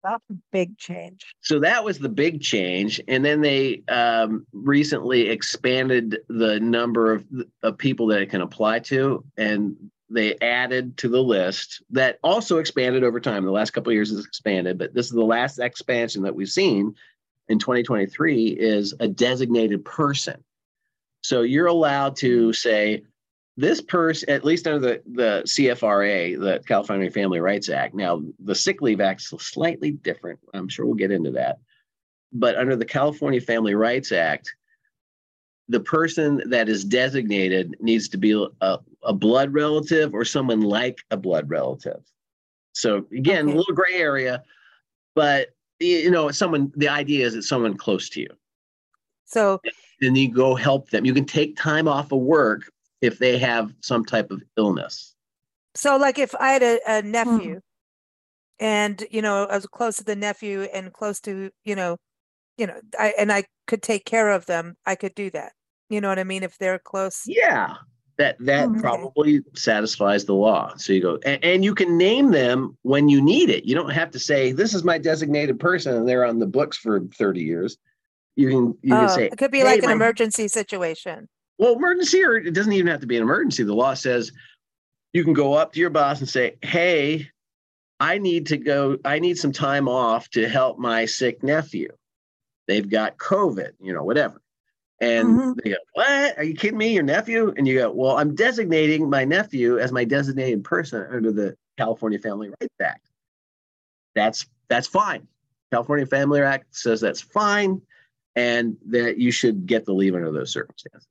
That's 0.03 0.23
a 0.31 0.35
big 0.51 0.77
change. 0.77 1.25
So 1.41 1.59
that 1.59 1.83
was 1.83 1.99
the 1.99 2.09
big 2.09 2.41
change, 2.41 3.01
and 3.09 3.23
then 3.23 3.41
they 3.41 3.83
um, 3.89 4.47
recently 4.53 5.27
expanded 5.27 6.19
the 6.29 6.59
number 6.61 7.11
of, 7.11 7.25
of 7.63 7.77
people 7.77 8.07
that 8.07 8.21
it 8.21 8.29
can 8.29 8.39
apply 8.41 8.79
to, 8.79 9.25
and 9.35 9.75
they 10.09 10.37
added 10.41 10.97
to 10.97 11.09
the 11.09 11.21
list 11.21 11.83
that 11.91 12.17
also 12.23 12.57
expanded 12.57 13.03
over 13.03 13.19
time. 13.19 13.43
The 13.43 13.51
last 13.51 13.71
couple 13.71 13.91
of 13.91 13.95
years 13.95 14.09
has 14.09 14.25
expanded, 14.25 14.77
but 14.77 14.93
this 14.93 15.07
is 15.07 15.11
the 15.11 15.21
last 15.21 15.59
expansion 15.59 16.23
that 16.23 16.35
we've 16.35 16.49
seen 16.49 16.95
in 17.49 17.59
2023 17.59 18.47
is 18.47 18.93
a 18.99 19.07
designated 19.07 19.83
person. 19.83 20.43
So 21.21 21.41
you're 21.41 21.67
allowed 21.67 22.15
to 22.17 22.53
say, 22.53 23.03
this 23.59 23.81
person, 23.81 24.29
at 24.29 24.45
least 24.45 24.67
under 24.67 24.79
the, 24.79 25.01
the 25.05 25.43
CFRA, 25.45 26.39
the 26.39 26.63
California 26.65 27.11
Family 27.11 27.41
Rights 27.41 27.67
Act, 27.67 27.93
now 27.93 28.23
the 28.39 28.55
Sick 28.55 28.81
Leave 28.81 29.01
Act 29.01 29.19
is 29.21 29.27
slightly 29.41 29.91
different. 29.91 30.39
I'm 30.53 30.69
sure 30.69 30.85
we'll 30.85 30.95
get 30.95 31.11
into 31.11 31.31
that. 31.31 31.59
But 32.31 32.55
under 32.57 32.77
the 32.77 32.85
California 32.85 33.41
Family 33.41 33.75
Rights 33.75 34.13
Act, 34.13 34.55
the 35.67 35.81
person 35.81 36.41
that 36.49 36.69
is 36.69 36.85
designated 36.85 37.75
needs 37.81 38.07
to 38.09 38.17
be 38.17 38.31
a, 38.61 38.79
a 39.03 39.13
blood 39.13 39.53
relative 39.53 40.13
or 40.13 40.23
someone 40.23 40.61
like 40.61 40.99
a 41.11 41.17
blood 41.17 41.49
relative. 41.49 41.99
So 42.71 43.05
again, 43.11 43.49
okay. 43.49 43.53
a 43.53 43.57
little 43.57 43.75
gray 43.75 43.95
area, 43.95 44.41
but 45.15 45.49
you 45.81 46.11
know, 46.11 46.31
someone. 46.31 46.71
The 46.77 46.87
idea 46.87 47.25
is 47.25 47.35
it's 47.35 47.49
someone 47.49 47.75
close 47.75 48.09
to 48.11 48.21
you. 48.21 48.29
So 49.25 49.61
then 49.99 50.15
you 50.15 50.31
go 50.31 50.55
help 50.55 50.89
them. 50.89 51.05
You 51.05 51.13
can 51.13 51.25
take 51.25 51.57
time 51.57 51.87
off 51.87 52.11
of 52.11 52.19
work 52.19 52.71
if 53.01 53.19
they 53.19 53.37
have 53.37 53.73
some 53.81 54.05
type 54.05 54.31
of 54.31 54.41
illness. 54.57 55.15
So, 55.75 55.97
like 55.97 56.19
if 56.19 56.35
I 56.35 56.51
had 56.51 56.63
a, 56.63 56.79
a 56.87 57.01
nephew, 57.01 57.55
hmm. 57.55 57.59
and 58.59 59.03
you 59.11 59.21
know, 59.21 59.45
I 59.45 59.55
was 59.55 59.65
close 59.67 59.97
to 59.97 60.03
the 60.03 60.15
nephew 60.15 60.63
and 60.73 60.91
close 60.91 61.19
to 61.21 61.51
you 61.63 61.75
know, 61.75 61.97
you 62.57 62.67
know, 62.67 62.79
I 62.97 63.13
and 63.17 63.31
I 63.31 63.45
could 63.67 63.81
take 63.81 64.05
care 64.05 64.31
of 64.31 64.45
them, 64.45 64.75
I 64.85 64.95
could 64.95 65.15
do 65.15 65.29
that. 65.31 65.53
You 65.89 66.01
know 66.01 66.09
what 66.09 66.19
I 66.19 66.23
mean? 66.23 66.43
If 66.43 66.57
they're 66.57 66.79
close. 66.79 67.23
Yeah, 67.25 67.75
that 68.19 68.35
that 68.41 68.69
okay. 68.69 68.79
probably 68.79 69.41
satisfies 69.55 70.25
the 70.25 70.33
law. 70.33 70.73
So 70.75 70.93
you 70.93 71.01
go, 71.01 71.19
and, 71.25 71.43
and, 71.43 71.63
you 71.65 71.73
can 71.73 71.97
name 71.97 72.31
them 72.31 72.77
when 72.83 73.09
you 73.09 73.21
need 73.21 73.49
it. 73.49 73.65
You 73.65 73.75
don't 73.75 73.91
have 73.91 74.11
to 74.11 74.19
say 74.19 74.51
this 74.51 74.73
is 74.73 74.83
my 74.83 74.97
designated 74.97 75.59
person, 75.59 75.95
and 75.95 76.07
they're 76.07 76.25
on 76.25 76.37
the 76.37 76.45
books 76.45 76.77
for 76.77 76.99
thirty 77.17 77.41
years. 77.41 77.77
You 78.35 78.49
can 78.49 78.77
you 78.81 78.95
oh, 78.95 78.99
can 78.99 79.09
say 79.09 79.25
it 79.27 79.37
could 79.37 79.51
be 79.51 79.59
hey, 79.59 79.63
like 79.63 79.79
an 79.79 79.85
my, 79.85 79.93
emergency 79.93 80.47
situation. 80.47 81.27
Well, 81.59 81.75
emergency, 81.75 82.23
or 82.23 82.37
it 82.37 82.53
doesn't 82.53 82.71
even 82.71 82.87
have 82.87 83.01
to 83.01 83.07
be 83.07 83.17
an 83.17 83.23
emergency. 83.23 83.63
The 83.63 83.75
law 83.75 83.93
says 83.93 84.31
you 85.13 85.25
can 85.25 85.33
go 85.33 85.53
up 85.53 85.73
to 85.73 85.79
your 85.79 85.89
boss 85.89 86.19
and 86.19 86.29
say, 86.29 86.55
Hey, 86.61 87.29
I 87.99 88.17
need 88.17 88.47
to 88.47 88.57
go, 88.57 88.97
I 89.03 89.19
need 89.19 89.37
some 89.37 89.51
time 89.51 89.89
off 89.89 90.29
to 90.31 90.47
help 90.47 90.79
my 90.79 91.05
sick 91.05 91.43
nephew. 91.43 91.89
They've 92.67 92.89
got 92.89 93.17
COVID, 93.17 93.71
you 93.81 93.93
know, 93.93 94.03
whatever. 94.03 94.41
And 95.01 95.27
mm-hmm. 95.27 95.51
they 95.61 95.71
go, 95.71 95.77
What? 95.93 96.37
Are 96.37 96.43
you 96.43 96.55
kidding 96.55 96.77
me? 96.77 96.93
Your 96.93 97.03
nephew? 97.03 97.53
And 97.57 97.67
you 97.67 97.77
go, 97.77 97.91
Well, 97.91 98.17
I'm 98.17 98.35
designating 98.35 99.09
my 99.09 99.25
nephew 99.25 99.79
as 99.79 99.91
my 99.91 100.05
designated 100.05 100.63
person 100.63 101.05
under 101.11 101.33
the 101.33 101.57
California 101.77 102.19
Family 102.19 102.49
Rights 102.61 102.75
Act. 102.81 103.05
That's 104.15 104.45
that's 104.69 104.87
fine. 104.87 105.27
California 105.71 106.05
Family 106.05 106.41
Act 106.41 106.73
says 106.73 107.01
that's 107.01 107.21
fine 107.21 107.81
and 108.35 108.77
that 108.87 109.17
you 109.17 109.31
should 109.31 109.65
get 109.65 109.85
the 109.85 109.93
leave 109.93 110.15
under 110.15 110.31
those 110.31 110.51
circumstances. 110.51 111.07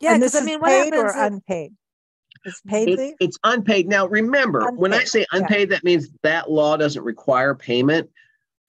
Yeah, 0.00 0.16
because 0.16 0.34
I 0.34 0.40
mean, 0.40 0.60
what 0.60 0.68
paid 0.68 0.94
happens? 0.94 1.14
Or 1.14 1.24
unpaid? 1.24 1.72
It's 2.44 2.60
paid 2.62 2.98
it, 2.98 3.16
It's 3.20 3.38
unpaid. 3.44 3.86
Now, 3.86 4.06
remember, 4.06 4.60
unpaid. 4.60 4.78
when 4.78 4.94
I 4.94 5.04
say 5.04 5.26
unpaid, 5.32 5.68
yeah. 5.68 5.76
that 5.76 5.84
means 5.84 6.08
that 6.22 6.50
law 6.50 6.76
doesn't 6.76 7.02
require 7.02 7.54
payment, 7.54 8.08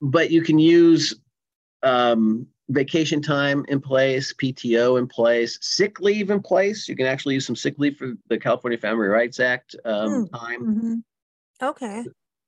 but 0.01 0.29
you 0.29 0.41
can 0.41 0.59
use 0.59 1.15
um, 1.83 2.47
vacation 2.69 3.21
time 3.21 3.65
in 3.69 3.79
place, 3.79 4.33
PTO 4.33 4.99
in 4.99 5.07
place, 5.07 5.57
sick 5.61 6.01
leave 6.01 6.29
in 6.29 6.41
place. 6.41 6.89
You 6.89 6.95
can 6.95 7.05
actually 7.05 7.35
use 7.35 7.45
some 7.45 7.55
sick 7.55 7.75
leave 7.77 7.97
for 7.97 8.13
the 8.27 8.37
California 8.37 8.77
Family 8.77 9.07
Rights 9.07 9.39
Act 9.39 9.75
um, 9.85 10.27
mm. 10.27 10.31
time. 10.39 10.61
Mm-hmm. 10.61 11.65
Okay. 11.65 12.03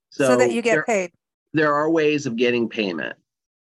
So, 0.09 0.27
so, 0.27 0.37
that 0.37 0.51
you 0.51 0.61
get 0.61 0.73
there, 0.73 0.83
paid. 0.83 1.11
There 1.53 1.73
are 1.73 1.89
ways 1.89 2.25
of 2.25 2.35
getting 2.35 2.67
payment 2.67 3.15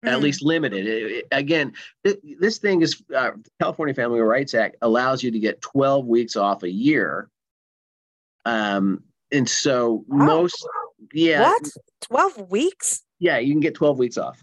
mm. 0.05 0.09
at 0.11 0.21
least 0.21 0.43
limited. 0.43 0.87
It, 0.87 1.13
it, 1.13 1.29
again, 1.33 1.73
it, 2.05 2.21
this 2.41 2.59
thing 2.59 2.83
is 2.83 3.03
uh, 3.15 3.33
California 3.61 3.95
Family 3.95 4.21
Rights 4.21 4.55
Act 4.55 4.77
allows 4.83 5.23
you 5.23 5.31
to 5.31 5.39
get 5.39 5.61
12 5.61 6.07
weeks 6.07 6.37
off 6.37 6.63
a 6.63 6.71
year. 6.71 7.31
Um, 8.45 9.03
and 9.33 9.49
so 9.49 10.05
wow. 10.09 10.27
most, 10.27 10.67
yeah. 11.13 11.43
What? 11.43 11.69
12 12.03 12.51
weeks? 12.51 13.03
Yeah, 13.19 13.39
you 13.39 13.53
can 13.53 13.61
get 13.61 13.75
12 13.75 13.99
weeks 13.99 14.19
off. 14.19 14.43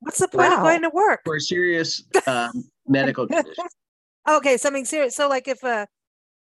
What's 0.00 0.18
the 0.18 0.28
point 0.28 0.50
wow. 0.50 0.58
of 0.58 0.62
going 0.62 0.82
to 0.82 0.90
work? 0.90 1.20
For 1.24 1.36
a 1.36 1.40
serious 1.40 2.04
um, 2.26 2.64
medical 2.86 3.26
condition. 3.26 3.64
Okay, 4.28 4.56
something 4.56 4.84
serious. 4.84 5.16
So, 5.16 5.28
like, 5.28 5.48
if 5.48 5.62
a, 5.62 5.68
uh, 5.68 5.86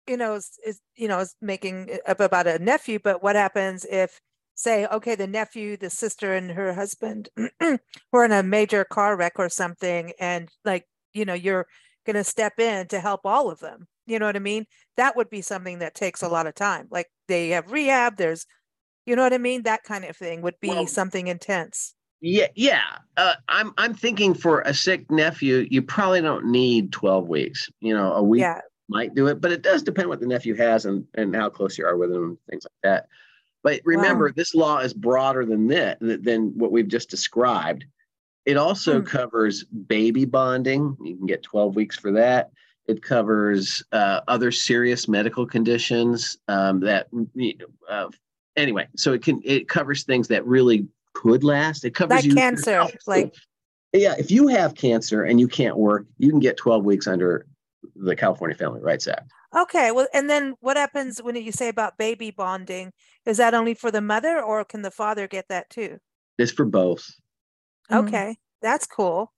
you 0.08 0.16
know, 0.16 0.34
is, 0.34 0.58
is 0.66 0.80
you 0.96 1.08
know 1.08 1.20
is 1.20 1.34
making 1.40 1.98
up 2.06 2.20
about 2.20 2.46
a 2.46 2.58
nephew, 2.58 2.98
but 3.02 3.22
what 3.22 3.36
happens 3.36 3.84
if 3.84 4.20
say, 4.54 4.87
okay, 4.87 5.14
the 5.14 5.26
nephew, 5.26 5.76
the 5.76 5.90
sister, 5.90 6.34
and 6.34 6.50
her 6.50 6.73
husband 6.73 7.28
were 8.12 8.25
in 8.25 8.32
a 8.32 8.42
major 8.42 8.84
car 8.84 9.16
wreck 9.16 9.34
or 9.37 9.49
something, 9.49 10.12
and 10.18 10.49
like, 10.64 10.84
you 11.12 11.25
know, 11.25 11.34
you're 11.34 11.66
going 12.06 12.16
to 12.16 12.25
step 12.25 12.58
in 12.58 12.87
to 12.88 13.00
help 13.00 13.23
all 13.25 13.50
of 13.50 13.61
them. 13.61 13.87
You 14.06 14.18
know 14.18 14.26
what 14.26 14.37
I 14.37 14.40
mean? 14.40 14.66
That 14.96 15.16
would 15.16 15.30
be 15.30 15.40
something 15.40 15.78
that 15.78 15.94
takes 15.94 16.23
a 16.23 16.28
lot 16.28 16.46
of 16.46 16.54
time. 16.54 16.88
Like 16.90 17.06
they 17.26 17.50
have 17.50 17.73
rehab, 17.73 18.16
there's, 18.16 18.46
you 19.06 19.16
know 19.16 19.23
what 19.23 19.32
I 19.32 19.38
mean? 19.38 19.62
That 19.62 19.82
kind 19.82 20.04
of 20.04 20.16
thing 20.16 20.42
would 20.42 20.61
be 20.61 20.68
well, 20.68 20.87
something 20.87 21.26
intense. 21.26 21.94
Yeah, 22.20 22.49
yeah. 22.54 22.84
Uh, 23.18 23.34
I'm 23.49 23.75
I'm 23.76 23.92
thinking 23.92 24.32
for 24.32 24.61
a 24.62 24.73
sick 24.73 25.11
nephew, 25.11 25.66
you 25.70 25.82
probably 25.82 26.23
don't 26.23 26.46
need 26.46 26.90
12 26.90 27.28
weeks. 27.28 27.68
You 27.80 27.94
know, 27.94 28.14
a 28.14 28.23
week 28.23 28.40
yeah. 28.40 28.61
might 28.88 29.14
do 29.14 29.26
it, 29.26 29.42
but 29.42 29.52
it 29.52 29.61
does 29.61 29.82
depend 29.82 30.08
what 30.08 30.20
the 30.20 30.26
nephew 30.26 30.54
has 30.54 30.87
and 30.87 31.06
and 31.14 31.37
how 31.37 31.50
close 31.50 31.76
you 31.76 31.84
are 31.84 31.99
with 31.99 32.11
him, 32.11 32.38
things 32.49 32.64
like 32.64 32.82
that. 32.82 33.08
But 33.64 33.80
remember, 33.85 34.26
wow. 34.26 34.33
this 34.37 34.54
law 34.54 34.78
is 34.78 34.92
broader 34.92 35.44
than 35.44 35.66
that, 35.68 35.99
than 36.00 36.52
what 36.56 36.71
we've 36.71 36.87
just 36.87 37.09
described. 37.09 37.87
It 38.44 38.59
also 38.59 39.00
hmm. 39.00 39.06
covers 39.06 39.64
baby 39.64 40.26
bonding. 40.26 40.97
You 41.02 41.16
can 41.16 41.26
get 41.26 41.42
12 41.42 41.75
weeks 41.75 41.99
for 41.99 42.12
that. 42.12 42.50
It 42.87 43.02
covers 43.02 43.83
uh, 43.92 44.21
other 44.28 44.52
serious 44.52 45.09
medical 45.09 45.47
conditions 45.47 46.37
um, 46.49 46.80
that, 46.80 47.09
uh, 47.88 48.09
anyway, 48.56 48.87
so 48.94 49.14
it 49.14 49.23
can, 49.23 49.40
it 49.42 49.66
covers 49.66 50.04
things 50.04 50.28
that 50.28 50.47
really 50.47 50.87
could 51.14 51.42
last. 51.42 51.87
It 51.87 51.94
covers 51.94 52.26
like 52.26 52.37
cancer, 52.37 52.87
like, 53.06 53.35
yeah, 53.94 54.14
if 54.18 54.30
you 54.30 54.49
have 54.49 54.75
cancer 54.75 55.23
and 55.23 55.40
you 55.40 55.49
can't 55.49 55.78
work, 55.78 56.04
you 56.18 56.28
can 56.28 56.40
get 56.40 56.59
12 56.59 56.85
weeks 56.85 57.06
under 57.06 57.47
the 57.97 58.14
California 58.14 58.56
Family 58.56 58.83
Rights 58.83 59.09
Act. 59.09 59.30
Okay, 59.56 59.92
well, 59.92 60.09
and 60.12 60.28
then 60.28 60.54
what 60.61 60.76
happens 60.76 61.23
when 61.23 61.37
you 61.37 61.52
say 61.52 61.68
about 61.68 61.97
baby 61.97 62.30
bonding? 62.30 62.92
Is 63.26 63.38
that 63.38 63.54
only 63.54 63.74
for 63.74 63.90
the 63.90 64.00
mother, 64.00 64.42
or 64.42 64.64
can 64.64 64.82
the 64.82 64.90
father 64.90 65.26
get 65.26 65.48
that 65.48 65.70
too? 65.70 65.98
It's 66.38 66.52
for 66.52 66.64
both. 66.64 67.06
Okay, 67.90 68.16
mm-hmm. 68.16 68.32
that's 68.62 68.86
cool. 68.86 69.32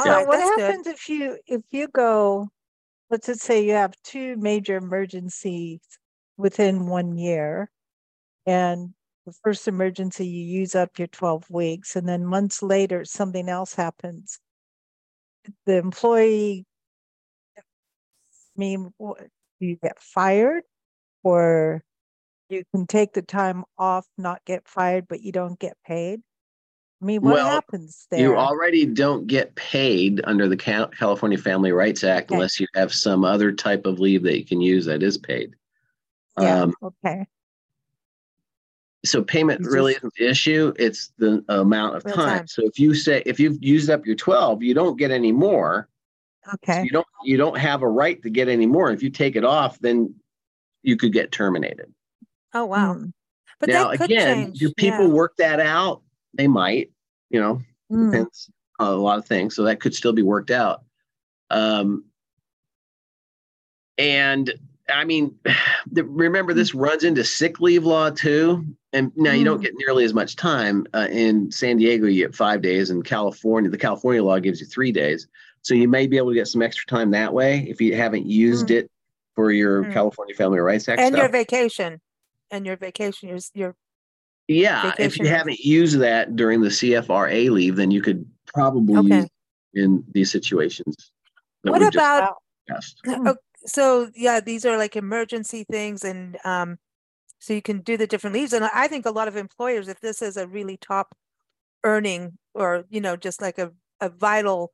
So 0.00 0.10
right, 0.10 0.26
what 0.26 0.40
happens 0.40 0.86
good. 0.86 0.94
if 0.94 1.08
you 1.08 1.38
if 1.46 1.62
you 1.70 1.88
go? 1.88 2.48
Let's 3.10 3.26
just 3.26 3.40
say 3.40 3.64
you 3.64 3.72
have 3.72 3.94
two 4.04 4.36
major 4.36 4.76
emergencies 4.76 5.80
within 6.36 6.86
one 6.86 7.16
year, 7.16 7.70
and 8.46 8.94
the 9.26 9.32
first 9.42 9.66
emergency 9.68 10.26
you 10.26 10.44
use 10.60 10.74
up 10.74 10.98
your 10.98 11.08
twelve 11.08 11.48
weeks, 11.50 11.96
and 11.96 12.08
then 12.08 12.24
months 12.24 12.62
later 12.62 13.04
something 13.04 13.48
else 13.48 13.74
happens. 13.74 14.38
The 15.66 15.78
employee 15.78 16.66
I 18.58 18.60
mean, 18.60 18.92
do 18.98 19.14
you 19.60 19.76
get 19.76 20.00
fired 20.00 20.64
or 21.22 21.84
you 22.48 22.64
can 22.74 22.86
take 22.86 23.12
the 23.12 23.22
time 23.22 23.64
off, 23.78 24.06
not 24.16 24.44
get 24.44 24.66
fired, 24.66 25.06
but 25.08 25.22
you 25.22 25.32
don't 25.32 25.58
get 25.58 25.76
paid? 25.86 26.20
I 27.00 27.04
mean, 27.04 27.22
what 27.22 27.34
well, 27.34 27.48
happens 27.48 28.08
there? 28.10 28.20
You 28.20 28.36
already 28.36 28.84
don't 28.84 29.26
get 29.28 29.54
paid 29.54 30.20
under 30.24 30.48
the 30.48 30.56
California 30.56 31.38
Family 31.38 31.70
Rights 31.70 32.02
Act 32.02 32.30
okay. 32.30 32.34
unless 32.34 32.58
you 32.58 32.66
have 32.74 32.92
some 32.92 33.24
other 33.24 33.52
type 33.52 33.86
of 33.86 34.00
leave 34.00 34.24
that 34.24 34.36
you 34.36 34.44
can 34.44 34.60
use 34.60 34.84
that 34.86 35.02
is 35.02 35.16
paid. 35.16 35.54
Yeah, 36.40 36.62
um, 36.62 36.74
okay. 36.82 37.26
So 39.04 39.22
payment 39.22 39.64
really 39.64 39.94
isn't 39.94 40.12
the 40.18 40.28
issue; 40.28 40.72
it's 40.76 41.12
the 41.18 41.44
amount 41.48 41.96
of 41.96 42.04
time. 42.04 42.14
time. 42.14 42.46
So 42.48 42.66
if 42.66 42.80
you 42.80 42.94
say 42.94 43.22
if 43.26 43.38
you've 43.38 43.62
used 43.62 43.90
up 43.90 44.04
your 44.04 44.16
twelve, 44.16 44.62
you 44.62 44.74
don't 44.74 44.98
get 44.98 45.12
any 45.12 45.30
more. 45.30 45.88
Okay. 46.54 46.78
So 46.78 46.82
you 46.82 46.90
don't 46.90 47.06
you 47.22 47.36
don't 47.36 47.58
have 47.58 47.82
a 47.82 47.88
right 47.88 48.20
to 48.22 48.30
get 48.30 48.48
any 48.48 48.66
more. 48.66 48.90
If 48.90 49.04
you 49.04 49.10
take 49.10 49.36
it 49.36 49.44
off, 49.44 49.78
then 49.78 50.16
you 50.82 50.96
could 50.96 51.12
get 51.12 51.30
terminated. 51.30 51.92
Oh 52.54 52.64
wow. 52.64 52.94
Mm. 52.94 53.12
But 53.60 53.70
now 53.70 53.90
again, 53.90 54.08
change. 54.08 54.58
do 54.58 54.72
people 54.74 55.08
yeah. 55.08 55.12
work 55.12 55.36
that 55.38 55.60
out? 55.60 56.02
They 56.34 56.46
might, 56.46 56.90
you 57.30 57.40
know. 57.40 57.60
Mm. 57.90 58.10
Depends 58.10 58.50
on 58.78 58.92
a 58.92 58.96
lot 58.96 59.18
of 59.18 59.26
things. 59.26 59.56
So 59.56 59.64
that 59.64 59.80
could 59.80 59.94
still 59.94 60.12
be 60.12 60.22
worked 60.22 60.50
out. 60.50 60.84
Um, 61.50 62.04
and 63.96 64.52
I 64.88 65.04
mean, 65.04 65.34
the, 65.90 66.04
remember 66.04 66.54
this 66.54 66.74
runs 66.74 67.04
into 67.04 67.24
sick 67.24 67.60
leave 67.60 67.84
law 67.84 68.10
too. 68.10 68.64
And 68.92 69.12
now 69.16 69.32
you 69.32 69.44
don't 69.44 69.58
mm. 69.58 69.64
get 69.64 69.74
nearly 69.76 70.04
as 70.04 70.14
much 70.14 70.36
time. 70.36 70.86
Uh, 70.94 71.08
in 71.10 71.50
San 71.50 71.76
Diego, 71.76 72.06
you 72.06 72.24
get 72.24 72.34
five 72.34 72.62
days. 72.62 72.90
In 72.90 73.02
California, 73.02 73.70
the 73.70 73.78
California 73.78 74.22
law 74.22 74.38
gives 74.38 74.60
you 74.60 74.66
three 74.66 74.92
days. 74.92 75.26
So 75.62 75.74
you 75.74 75.88
may 75.88 76.06
be 76.06 76.16
able 76.16 76.30
to 76.30 76.34
get 76.34 76.48
some 76.48 76.62
extra 76.62 76.86
time 76.86 77.10
that 77.10 77.34
way 77.34 77.66
if 77.68 77.80
you 77.80 77.94
haven't 77.96 78.26
used 78.26 78.68
mm. 78.68 78.76
it 78.76 78.90
for 79.34 79.50
your 79.50 79.84
mm. 79.84 79.92
California 79.92 80.34
Family 80.34 80.58
Rights 80.58 80.88
Act 80.88 81.00
and 81.00 81.14
stuff. 81.14 81.18
your 81.20 81.28
vacation, 81.28 82.00
and 82.50 82.66
your 82.66 82.76
vacation, 82.76 83.28
your 83.28 83.38
your 83.54 83.76
yeah. 84.48 84.90
Vacation. 84.90 85.04
If 85.04 85.18
you 85.18 85.26
haven't 85.26 85.58
used 85.58 85.98
that 86.00 86.34
during 86.34 86.62
the 86.62 86.70
CFRA 86.70 87.50
leave, 87.50 87.76
then 87.76 87.90
you 87.90 88.00
could 88.00 88.24
probably 88.46 88.96
okay. 88.96 89.20
use 89.20 89.28
in 89.74 90.04
these 90.12 90.30
situations. 90.30 91.12
What 91.62 91.82
about? 91.82 92.36
so 93.66 94.10
yeah, 94.14 94.40
these 94.40 94.64
are 94.64 94.78
like 94.78 94.96
emergency 94.96 95.64
things, 95.70 96.02
and 96.02 96.38
um, 96.44 96.78
so 97.38 97.52
you 97.52 97.62
can 97.62 97.80
do 97.80 97.96
the 97.96 98.06
different 98.06 98.34
leaves. 98.34 98.52
And 98.52 98.64
I 98.64 98.88
think 98.88 99.06
a 99.06 99.10
lot 99.10 99.28
of 99.28 99.36
employers, 99.36 99.88
if 99.88 100.00
this 100.00 100.22
is 100.22 100.36
a 100.36 100.46
really 100.46 100.78
top 100.78 101.14
earning 101.84 102.38
or 102.54 102.84
you 102.88 103.00
know 103.00 103.16
just 103.16 103.40
like 103.40 103.58
a, 103.58 103.70
a 104.00 104.08
vital 104.08 104.72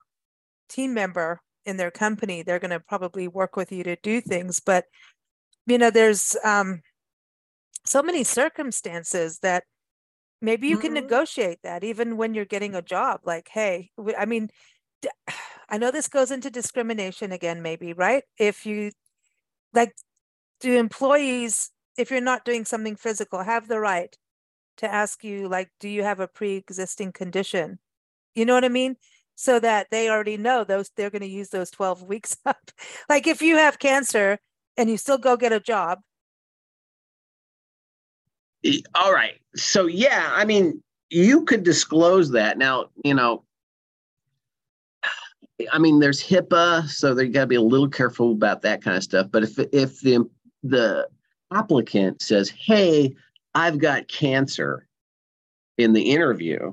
team 0.69 0.95
member 0.95 1.41
in 1.67 1.77
their 1.77 1.91
company, 1.91 2.43
they're 2.43 2.59
going 2.59 2.71
to 2.71 2.81
probably 2.81 3.27
work 3.27 3.57
with 3.57 3.73
you 3.73 3.83
to 3.85 3.97
do 3.97 4.21
things. 4.21 4.61
But 4.61 4.85
you 5.67 5.79
know, 5.79 5.91
there's 5.91 6.37
um, 6.45 6.83
so 7.85 8.03
many 8.03 8.25
circumstances 8.25 9.39
that 9.41 9.65
maybe 10.41 10.69
you 10.69 10.77
mm-hmm. 10.77 10.83
can 10.83 10.95
negotiate 10.95 11.59
that 11.63 11.85
even 11.85 12.17
when 12.17 12.35
you're 12.35 12.45
getting 12.45 12.75
a 12.75 12.83
job. 12.83 13.21
Like, 13.25 13.49
hey, 13.53 13.91
I 14.17 14.27
mean, 14.27 14.49
I 15.69 15.79
know 15.79 15.91
this 15.91 16.09
goes 16.09 16.31
into 16.31 16.51
discrimination 16.51 17.33
again, 17.33 17.63
maybe, 17.63 17.95
right? 17.95 18.23
If 18.39 18.67
you 18.67 18.91
like, 19.73 19.95
do 20.61 20.77
employees, 20.77 21.71
if 21.97 22.11
you're 22.11 22.21
not 22.21 22.45
doing 22.45 22.65
something 22.65 22.97
physical, 22.97 23.43
have 23.43 23.67
the 23.67 23.81
right 23.81 24.15
to 24.79 24.93
ask 24.93 25.25
you, 25.25 25.49
like, 25.49 25.71
do 25.81 25.89
you 25.89 26.03
have 26.03 26.21
a 26.21 26.29
pre 26.29 26.57
existing 26.57 27.13
condition? 27.13 27.79
You 28.35 28.45
know 28.45 28.55
what 28.55 28.65
I 28.65 28.69
mean? 28.69 28.97
So 29.37 29.59
that 29.61 29.89
they 29.91 30.09
already 30.09 30.37
know 30.37 30.65
those, 30.65 30.91
they're 30.97 31.11
going 31.11 31.23
to 31.23 31.29
use 31.29 31.49
those 31.49 31.71
12 31.71 32.03
weeks 32.03 32.37
up. 32.47 32.71
like, 33.09 33.27
if 33.27 33.43
you 33.43 33.57
have 33.57 33.79
cancer 33.79 34.39
and 34.77 34.91
you 34.91 34.97
still 34.97 35.19
go 35.19 35.37
get 35.37 35.53
a 35.53 35.61
job. 35.61 36.01
All 38.95 39.13
right. 39.13 39.35
So, 39.55 39.87
yeah, 39.87 40.33
I 40.35 40.45
mean, 40.45 40.83
you 41.11 41.45
could 41.45 41.63
disclose 41.63 42.31
that. 42.31 42.59
Now, 42.59 42.87
you 43.05 43.15
know, 43.15 43.45
I 45.73 45.79
mean, 45.79 46.01
there's 46.01 46.23
HIPAA, 46.23 46.89
so 46.89 47.15
they 47.15 47.29
got 47.29 47.43
to 47.43 47.47
be 47.47 47.55
a 47.55 47.61
little 47.61 47.89
careful 47.89 48.33
about 48.33 48.63
that 48.63 48.83
kind 48.83 48.97
of 48.97 49.03
stuff. 49.03 49.29
But 49.31 49.45
if 49.45 49.59
if 49.73 50.01
the 50.01 50.29
the 50.63 51.09
applicant 51.53 52.23
says, 52.23 52.51
"Hey, 52.51 53.15
I've 53.55 53.79
got 53.79 54.09
cancer," 54.09 54.89
in 55.79 55.93
the 55.93 56.11
interview, 56.11 56.73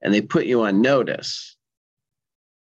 and 0.00 0.12
they 0.12 0.20
put 0.20 0.46
you 0.46 0.62
on 0.62 0.80
notice, 0.80 1.56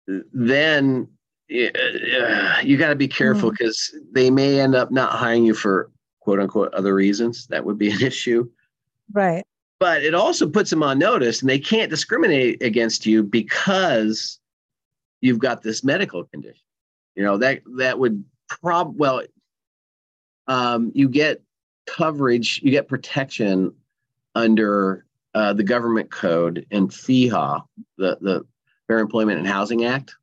then 0.07 1.09
uh, 1.51 2.61
you 2.63 2.77
got 2.77 2.89
to 2.89 2.97
be 2.97 3.09
careful 3.09 3.51
because 3.51 3.91
mm. 3.95 3.99
mm-hmm. 3.99 4.13
they 4.13 4.31
may 4.31 4.61
end 4.61 4.75
up 4.75 4.91
not 4.91 5.13
hiring 5.13 5.45
you 5.45 5.55
for 5.55 5.91
quote 6.27 6.41
unquote 6.41 6.75
other 6.75 6.93
reasons. 6.93 7.47
That 7.47 7.65
would 7.65 7.79
be 7.79 7.89
an 7.89 8.01
issue. 8.03 8.51
Right. 9.13 9.45
But 9.79 10.03
it 10.03 10.13
also 10.13 10.49
puts 10.49 10.71
them 10.71 10.83
on 10.83 10.99
notice, 10.99 11.41
and 11.41 11.49
they 11.49 11.61
can't 11.61 11.89
discriminate 11.89 12.63
against 12.63 13.07
you 13.07 13.23
because 13.23 14.41
you've 15.21 15.39
got 15.39 15.63
this 15.63 15.85
medical 15.85 16.25
condition. 16.25 16.65
You 17.15 17.23
know 17.23 17.39
that 17.39 17.61
that 17.77 17.99
would 17.99 18.25
prob 18.49 18.99
well, 18.99 19.23
um, 20.49 20.91
you 20.95 21.09
get 21.09 21.43
coverage, 21.87 22.61
you 22.63 22.71
get 22.73 22.89
protection 22.89 23.73
under 24.35 25.07
uh, 25.35 25.53
the 25.53 25.63
government 25.63 26.11
code 26.11 26.67
and 26.73 26.91
FEHA, 26.91 27.63
the 27.99 28.19
the 28.21 28.47
Fair 28.89 28.99
Employment 28.99 29.39
and 29.39 29.47
Housing 29.47 29.85
Act. 29.85 30.17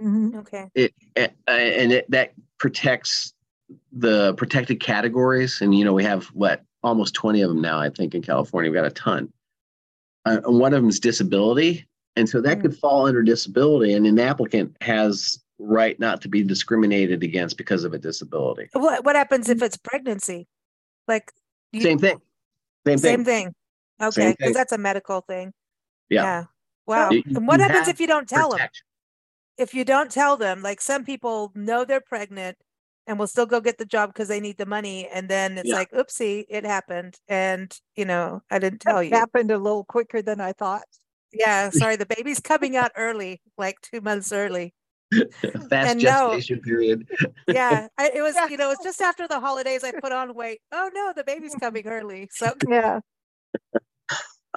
Mm-hmm. 0.00 0.38
Okay. 0.38 0.70
It, 0.74 0.94
it 1.16 1.34
and 1.46 1.92
it 1.92 2.10
that 2.10 2.32
protects 2.58 3.34
the 3.92 4.34
protected 4.34 4.80
categories, 4.80 5.60
and 5.60 5.74
you 5.74 5.84
know 5.84 5.92
we 5.92 6.04
have 6.04 6.26
what 6.26 6.62
almost 6.82 7.14
twenty 7.14 7.42
of 7.42 7.48
them 7.48 7.60
now. 7.60 7.78
I 7.78 7.90
think 7.90 8.14
in 8.14 8.22
California 8.22 8.70
we've 8.70 8.80
got 8.80 8.86
a 8.86 8.94
ton. 8.94 9.32
Uh, 10.24 10.40
and 10.44 10.58
one 10.58 10.74
of 10.74 10.82
them 10.82 10.88
is 10.88 11.00
disability, 11.00 11.86
and 12.16 12.28
so 12.28 12.40
that 12.40 12.58
mm. 12.58 12.62
could 12.62 12.76
fall 12.76 13.06
under 13.06 13.22
disability, 13.22 13.92
and 13.92 14.06
an 14.06 14.18
applicant 14.18 14.76
has 14.80 15.42
right 15.58 15.98
not 15.98 16.20
to 16.22 16.28
be 16.28 16.42
discriminated 16.42 17.22
against 17.22 17.56
because 17.56 17.84
of 17.84 17.92
a 17.92 17.98
disability. 17.98 18.68
What 18.72 19.04
what 19.04 19.16
happens 19.16 19.48
if 19.48 19.62
it's 19.62 19.76
pregnancy? 19.76 20.46
Like 21.06 21.32
you, 21.72 21.80
same 21.80 21.98
thing. 21.98 22.20
Same, 22.86 22.98
same 22.98 23.24
thing. 23.24 23.46
thing. 23.46 23.54
Okay, 24.08 24.34
because 24.38 24.54
that's 24.54 24.72
a 24.72 24.78
medical 24.78 25.20
thing. 25.22 25.52
Yeah. 26.08 26.22
yeah. 26.22 26.44
Wow. 26.86 27.10
You, 27.10 27.22
and 27.26 27.46
what 27.46 27.60
happens 27.60 27.88
if 27.88 28.00
you 28.00 28.06
don't 28.06 28.28
tell 28.28 28.50
protection. 28.50 28.84
them? 29.58 29.64
If 29.66 29.74
you 29.74 29.84
don't 29.84 30.10
tell 30.10 30.36
them, 30.36 30.62
like 30.62 30.80
some 30.80 31.04
people 31.04 31.52
know 31.54 31.84
they're 31.84 32.00
pregnant 32.00 32.56
and 33.08 33.18
will 33.18 33.26
still 33.26 33.46
go 33.46 33.60
get 33.60 33.78
the 33.78 33.86
job 33.86 34.10
because 34.10 34.28
they 34.28 34.38
need 34.38 34.58
the 34.58 34.66
money, 34.66 35.08
and 35.08 35.28
then 35.28 35.58
it's 35.58 35.68
yeah. 35.68 35.74
like, 35.74 35.90
oopsie, 35.92 36.44
it 36.48 36.64
happened, 36.64 37.18
and 37.26 37.76
you 37.96 38.04
know, 38.04 38.42
I 38.50 38.58
didn't 38.58 38.80
tell 38.80 39.02
you. 39.02 39.10
Happened 39.10 39.50
a 39.50 39.58
little 39.58 39.84
quicker 39.84 40.22
than 40.22 40.40
I 40.40 40.52
thought. 40.52 40.84
Yeah, 41.32 41.70
sorry, 41.70 41.96
the 41.96 42.06
baby's 42.16 42.38
coming 42.38 42.76
out 42.76 42.92
early, 42.96 43.40
like 43.56 43.80
two 43.80 44.02
months 44.02 44.30
early. 44.30 44.74
Fast 45.70 45.72
and 45.72 46.00
gestation 46.00 46.56
no, 46.56 46.62
period. 46.62 47.08
yeah, 47.48 47.88
I, 47.96 48.10
it 48.14 48.20
was. 48.20 48.36
You 48.50 48.58
know, 48.58 48.66
it 48.66 48.76
was 48.76 48.84
just 48.84 49.00
after 49.00 49.26
the 49.26 49.40
holidays. 49.40 49.82
I 49.82 49.92
put 49.92 50.12
on 50.12 50.34
weight. 50.34 50.60
Oh 50.70 50.90
no, 50.94 51.14
the 51.16 51.24
baby's 51.24 51.54
coming 51.54 51.86
early. 51.86 52.28
So 52.30 52.52
yeah. 52.68 53.00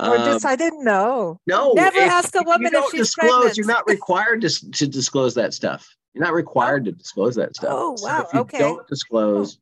Or 0.01 0.17
just 0.17 0.45
um, 0.45 0.51
I 0.51 0.55
didn't 0.55 0.83
know. 0.83 1.39
No, 1.47 1.73
never 1.73 1.97
if, 1.97 2.09
ask 2.09 2.35
a 2.35 2.43
woman 2.43 2.73
if, 2.73 2.83
if 2.83 2.91
she's 2.91 2.99
disclose. 2.99 3.29
Pregnant. 3.29 3.57
You're 3.57 3.67
not 3.67 3.83
required 3.87 4.41
to 4.41 4.71
to 4.71 4.87
disclose 4.87 5.33
that 5.35 5.53
stuff. 5.53 5.87
You're 6.13 6.23
not 6.23 6.33
required 6.33 6.83
oh. 6.83 6.85
to 6.85 6.91
disclose 6.91 7.35
that 7.35 7.55
stuff. 7.55 7.69
Oh 7.71 7.91
wow. 7.91 7.95
So 7.97 8.27
if 8.27 8.33
you 8.33 8.39
okay. 8.41 8.59
Don't 8.59 8.87
disclose, 8.87 9.59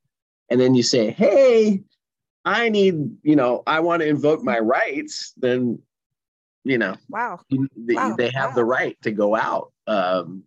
and 0.49 0.59
then 0.59 0.75
you 0.75 0.83
say, 0.83 1.11
"Hey, 1.11 1.83
I 2.45 2.69
need, 2.69 2.95
you 3.23 3.35
know, 3.35 3.63
I 3.67 3.79
want 3.81 4.01
to 4.01 4.07
invoke 4.07 4.43
my 4.43 4.59
rights," 4.59 5.33
then 5.37 5.79
you 6.63 6.77
know, 6.77 6.95
wow, 7.09 7.39
they, 7.49 7.95
wow. 7.95 8.15
they 8.17 8.29
have 8.29 8.51
wow. 8.51 8.55
the 8.55 8.65
right 8.65 9.01
to 9.01 9.11
go 9.11 9.35
out 9.35 9.71
um, 9.87 10.43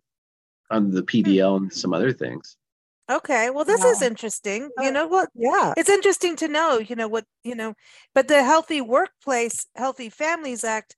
on 0.69 0.91
the 0.91 1.03
PDL 1.03 1.57
and 1.57 1.73
some 1.73 1.93
other 1.93 2.13
things. 2.13 2.57
Okay, 3.11 3.49
well, 3.49 3.65
this 3.65 3.83
is 3.83 4.01
interesting. 4.01 4.69
You 4.79 4.89
know 4.89 5.07
what? 5.07 5.29
Yeah, 5.35 5.73
it's 5.75 5.89
interesting 5.89 6.37
to 6.37 6.47
know. 6.47 6.79
You 6.79 6.95
know 6.95 7.09
what? 7.09 7.25
You 7.43 7.53
know, 7.53 7.73
but 8.15 8.29
the 8.29 8.43
Healthy 8.43 8.79
Workplace, 8.79 9.67
Healthy 9.75 10.09
Families 10.09 10.63
Act. 10.63 10.95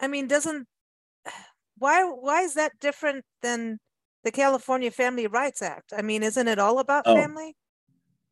I 0.00 0.06
mean, 0.06 0.26
doesn't 0.26 0.66
why 1.78 2.04
why 2.04 2.42
is 2.42 2.54
that 2.54 2.72
different 2.78 3.24
than 3.40 3.78
the 4.22 4.30
California 4.30 4.90
Family 4.90 5.26
Rights 5.26 5.62
Act? 5.62 5.94
I 5.96 6.02
mean, 6.02 6.22
isn't 6.22 6.48
it 6.48 6.58
all 6.58 6.78
about 6.78 7.04
oh. 7.06 7.14
family? 7.14 7.56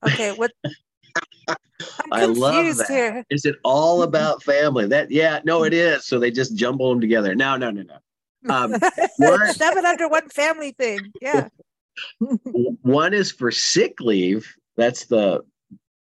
Okay, 0.05 0.33
what 0.33 0.52
I 2.12 2.26
love 2.26 2.76
that. 2.76 2.87
Here. 2.88 3.24
Is 3.31 3.46
it 3.46 3.57
all 3.64 4.02
about 4.02 4.42
family? 4.42 4.87
That 4.87 5.11
yeah, 5.11 5.40
no, 5.44 5.64
it 5.64 5.72
is. 5.72 6.05
So 6.07 6.18
they 6.18 6.31
just 6.31 6.57
jumble 6.57 6.90
them 6.90 7.00
together. 7.00 7.35
No, 7.35 7.57
no, 7.57 7.70
no, 7.70 7.83
no. 7.83 7.96
Um, 8.50 8.74
it 8.74 9.85
under 9.85 10.09
one 10.09 10.28
family 10.28 10.72
thing. 10.72 11.12
Yeah. 11.20 11.46
One 12.83 13.14
is 13.14 13.31
for 13.31 13.50
sick 13.50 14.00
leave. 14.00 14.55
That's 14.76 15.07
the 15.07 15.44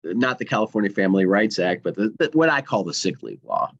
not 0.03 0.37
the 0.37 0.45
California 0.45 0.89
Family 0.89 1.25
Rights 1.25 1.57
Act, 1.57 1.83
but 1.83 1.95
the, 1.95 2.13
the, 2.19 2.29
what 2.33 2.49
I 2.49 2.61
call 2.61 2.83
the 2.83 2.93
sick 2.93 3.23
leave 3.23 3.43
law. 3.43 3.71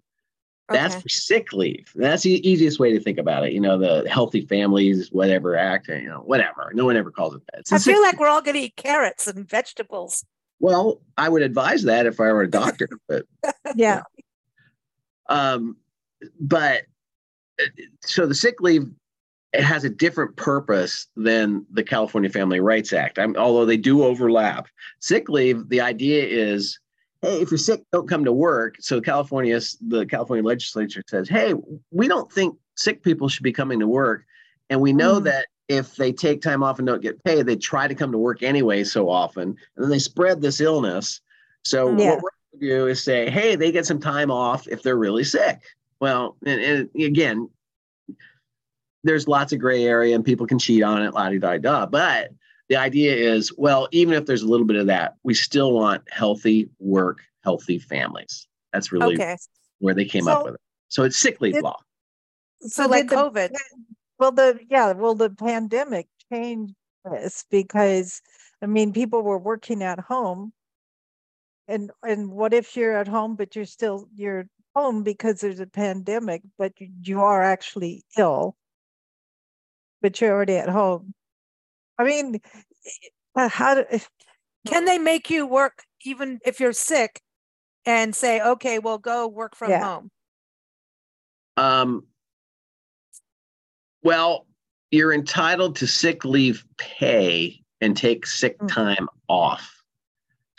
That's 0.68 0.96
okay. 0.96 1.02
for 1.04 1.10
sick 1.10 1.54
leave. 1.54 1.92
That's 1.94 2.24
the 2.24 2.48
easiest 2.48 2.80
way 2.80 2.92
to 2.92 3.00
think 3.00 3.20
about 3.20 3.46
it. 3.46 3.54
You 3.54 3.60
know, 3.60 3.78
the 3.78 4.10
Healthy 4.10 4.42
Families, 4.42 5.12
whatever 5.12 5.56
act, 5.56 5.88
you 5.90 6.08
know, 6.08 6.22
whatever. 6.22 6.72
No 6.74 6.86
one 6.86 6.98
ever 6.98 7.12
calls 7.12 7.36
it 7.36 7.44
that. 7.54 7.72
I 7.72 7.78
feel 7.78 8.02
like 8.02 8.20
we're 8.20 8.28
all 8.28 8.42
going 8.42 8.56
to 8.56 8.62
eat 8.62 8.76
carrots 8.76 9.28
and 9.28 9.48
vegetables. 9.48 10.26
Well, 10.60 11.02
I 11.18 11.30
would 11.30 11.44
advise 11.44 11.84
that 11.84 12.08
if 12.08 12.20
I 12.20 12.32
were 12.32 12.42
a 12.42 12.50
doctor, 12.50 12.90
but 13.08 13.26
yeah. 13.76 14.02
Um, 15.30 15.78
but 16.40 16.84
uh, 17.62 17.66
so 18.02 18.26
the 18.26 18.36
sick 18.36 18.60
leave 18.62 18.88
it 19.56 19.64
has 19.64 19.84
a 19.84 19.90
different 19.90 20.36
purpose 20.36 21.08
than 21.16 21.66
the 21.72 21.84
California 21.84 22.30
Family 22.30 22.60
Rights 22.60 22.94
Act. 22.94 23.18
I'm, 23.18 23.36
although 23.36 23.66
they 23.66 23.78
do 23.78 24.04
overlap. 24.04 24.68
Sick 25.00 25.30
leave, 25.30 25.70
the 25.70 25.82
idea 25.82 26.24
is, 26.24 26.80
hey, 27.22 27.42
if 27.42 27.52
you're 27.52 27.58
sick, 27.58 27.84
don't 27.92 28.08
come 28.08 28.26
to 28.26 28.34
work. 28.34 28.76
So 28.80 29.02
California, 29.02 29.60
the 29.88 30.06
California 30.06 30.44
legislature 30.44 31.04
says, 31.08 31.30
hey, 31.30 31.54
we 31.92 32.08
don't 32.08 32.32
think 32.32 32.58
sick 32.76 33.02
people 33.02 33.30
should 33.30 33.44
be 33.44 33.54
coming 33.54 33.80
to 33.80 33.88
work, 33.88 34.26
and 34.70 34.82
we 34.82 34.94
know 34.94 35.20
mm. 35.20 35.24
that 35.24 35.48
if 35.68 35.96
they 35.96 36.12
take 36.12 36.42
time 36.42 36.62
off 36.62 36.78
and 36.78 36.88
don't 36.88 37.02
get 37.02 37.24
paid, 37.24 37.46
they 37.46 37.56
try 37.56 37.88
to 37.88 37.96
come 37.96 38.12
to 38.12 38.18
work 38.18 38.44
anyway 38.44 38.84
so 38.84 39.10
often, 39.10 39.50
and 39.50 39.84
then 39.84 39.90
they 39.90 40.00
spread 40.00 40.42
this 40.42 40.62
illness. 40.62 41.22
So 41.64 41.88
yeah. 41.98 42.10
what 42.10 42.22
we're 42.22 42.30
going 42.52 42.60
to 42.60 42.68
do 42.68 42.88
is 42.88 43.04
say, 43.04 43.30
hey, 43.30 43.56
they 43.56 43.72
get 43.72 43.86
some 43.86 44.00
time 44.00 44.30
off 44.30 44.68
if 44.68 44.84
they're 44.84 44.98
really 44.98 45.24
sick. 45.24 45.62
Well, 46.00 46.36
and, 46.46 46.62
and 46.62 46.90
again, 47.02 47.50
there's 49.06 49.28
lots 49.28 49.54
of 49.54 49.60
gray 49.60 49.86
area 49.86 50.16
and 50.16 50.26
people 50.26 50.48
can 50.48 50.60
cheat 50.60 50.84
on 50.84 51.04
it, 51.04 51.14
la 51.14 51.30
di 51.30 51.38
da 51.38 51.58
da. 51.58 51.86
But 51.86 52.32
the 52.70 52.76
idea 52.76 53.16
is, 53.16 53.54
well, 53.58 53.88
even 53.92 54.16
if 54.16 54.26
there's 54.26 54.42
a 54.42 54.48
little 54.48 54.66
bit 54.66 54.78
of 54.78 54.88
that, 54.88 55.16
we 55.24 55.34
still 55.34 55.74
want 55.74 56.02
healthy 56.10 56.70
work, 56.80 57.22
healthy 57.44 57.78
families. 57.78 58.48
That's 58.74 58.92
really 58.92 59.14
okay. 59.14 59.38
where 59.80 59.94
they 59.94 60.06
came 60.06 60.24
so, 60.24 60.32
up 60.32 60.46
with 60.46 60.56
it. 60.56 60.62
So 60.90 61.04
it's 61.04 61.18
sick 61.18 61.40
leave 61.40 61.56
it, 61.56 61.64
law. 61.64 61.78
So, 62.62 62.84
so 62.84 62.90
like 62.90 63.08
COVID. 63.08 63.52
The, 63.52 63.60
well, 64.18 64.32
the 64.32 64.60
yeah, 64.70 64.92
well, 64.94 65.16
the 65.16 65.30
pandemic 65.30 66.08
changed 66.32 66.74
this 67.10 67.46
because 67.52 68.22
I 68.62 68.66
mean, 68.66 68.92
people 68.92 69.22
were 69.22 69.38
working 69.38 69.84
at 69.84 70.00
home, 70.00 70.52
and 71.68 71.92
and 72.04 72.32
what 72.32 72.54
if 72.54 72.76
you're 72.76 72.98
at 72.98 73.08
home 73.08 73.36
but 73.36 73.56
you're 73.56 73.66
still 73.66 74.08
you're 74.16 74.48
home 74.76 75.04
because 75.04 75.40
there's 75.40 75.60
a 75.60 75.68
pandemic, 75.68 76.42
but 76.58 76.74
you, 76.80 76.90
you 77.02 77.22
are 77.22 77.42
actually 77.44 78.04
ill, 78.18 78.56
but 80.06 80.22
you're 80.22 80.32
already 80.32 80.56
at 80.56 80.70
home. 80.70 81.16
I 81.98 82.04
mean, 82.04 82.40
uh, 83.36 83.50
how 83.50 83.74
do, 83.74 83.86
can 84.68 84.86
they 84.86 85.00
make 85.00 85.32
you 85.32 85.48
work 85.48 85.82
even 86.06 86.38
if 86.46 86.60
you're 86.60 86.74
sick 86.74 87.22
and 87.88 88.14
say, 88.14 88.40
okay, 88.40 88.78
well, 88.78 89.00
go 89.00 89.28
work 89.28 89.56
from 89.56 89.72
yeah. 89.72 89.84
home? 89.84 90.12
Um, 91.58 92.04
well, 94.04 94.46
you're 94.92 95.12
entitled 95.12 95.78
to 95.78 95.88
sick 95.88 96.24
leave 96.24 96.64
pay 96.78 97.64
and 97.82 97.98
take 97.98 98.28
sick 98.28 98.60
mm. 98.60 98.68
time 98.68 99.10
off. 99.28 99.68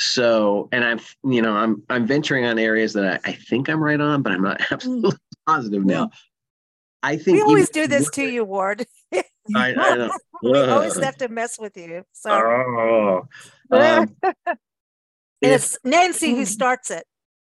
So, 0.00 0.68
and 0.72 0.82
I'm, 0.82 0.98
you 1.22 1.40
know, 1.40 1.52
I'm, 1.52 1.84
I'm 1.88 2.04
venturing 2.04 2.46
on 2.46 2.58
areas 2.58 2.94
that 2.94 3.20
I, 3.24 3.30
I 3.30 3.32
think 3.34 3.68
I'm 3.68 3.80
right 3.80 4.00
on, 4.00 4.22
but 4.22 4.32
I'm 4.32 4.42
not 4.42 4.60
absolutely 4.72 5.12
mm. 5.12 5.46
positive 5.46 5.84
now. 5.84 6.10
I 7.02 7.16
think 7.16 7.36
we 7.36 7.42
always 7.42 7.70
do 7.70 7.86
this 7.86 8.10
to 8.10 8.24
you, 8.24 8.44
Ward. 8.44 8.86
I, 9.14 9.22
I 9.54 9.72
know. 9.96 10.10
we 10.42 10.58
always 10.58 10.98
have 10.98 11.16
to 11.18 11.28
mess 11.28 11.58
with 11.58 11.76
you. 11.76 12.04
So, 12.12 12.30
oh, 12.30 13.28
um, 13.70 14.14
it's 15.40 15.78
Nancy 15.84 16.34
who 16.34 16.42
mm. 16.42 16.46
starts 16.46 16.90
it. 16.90 17.06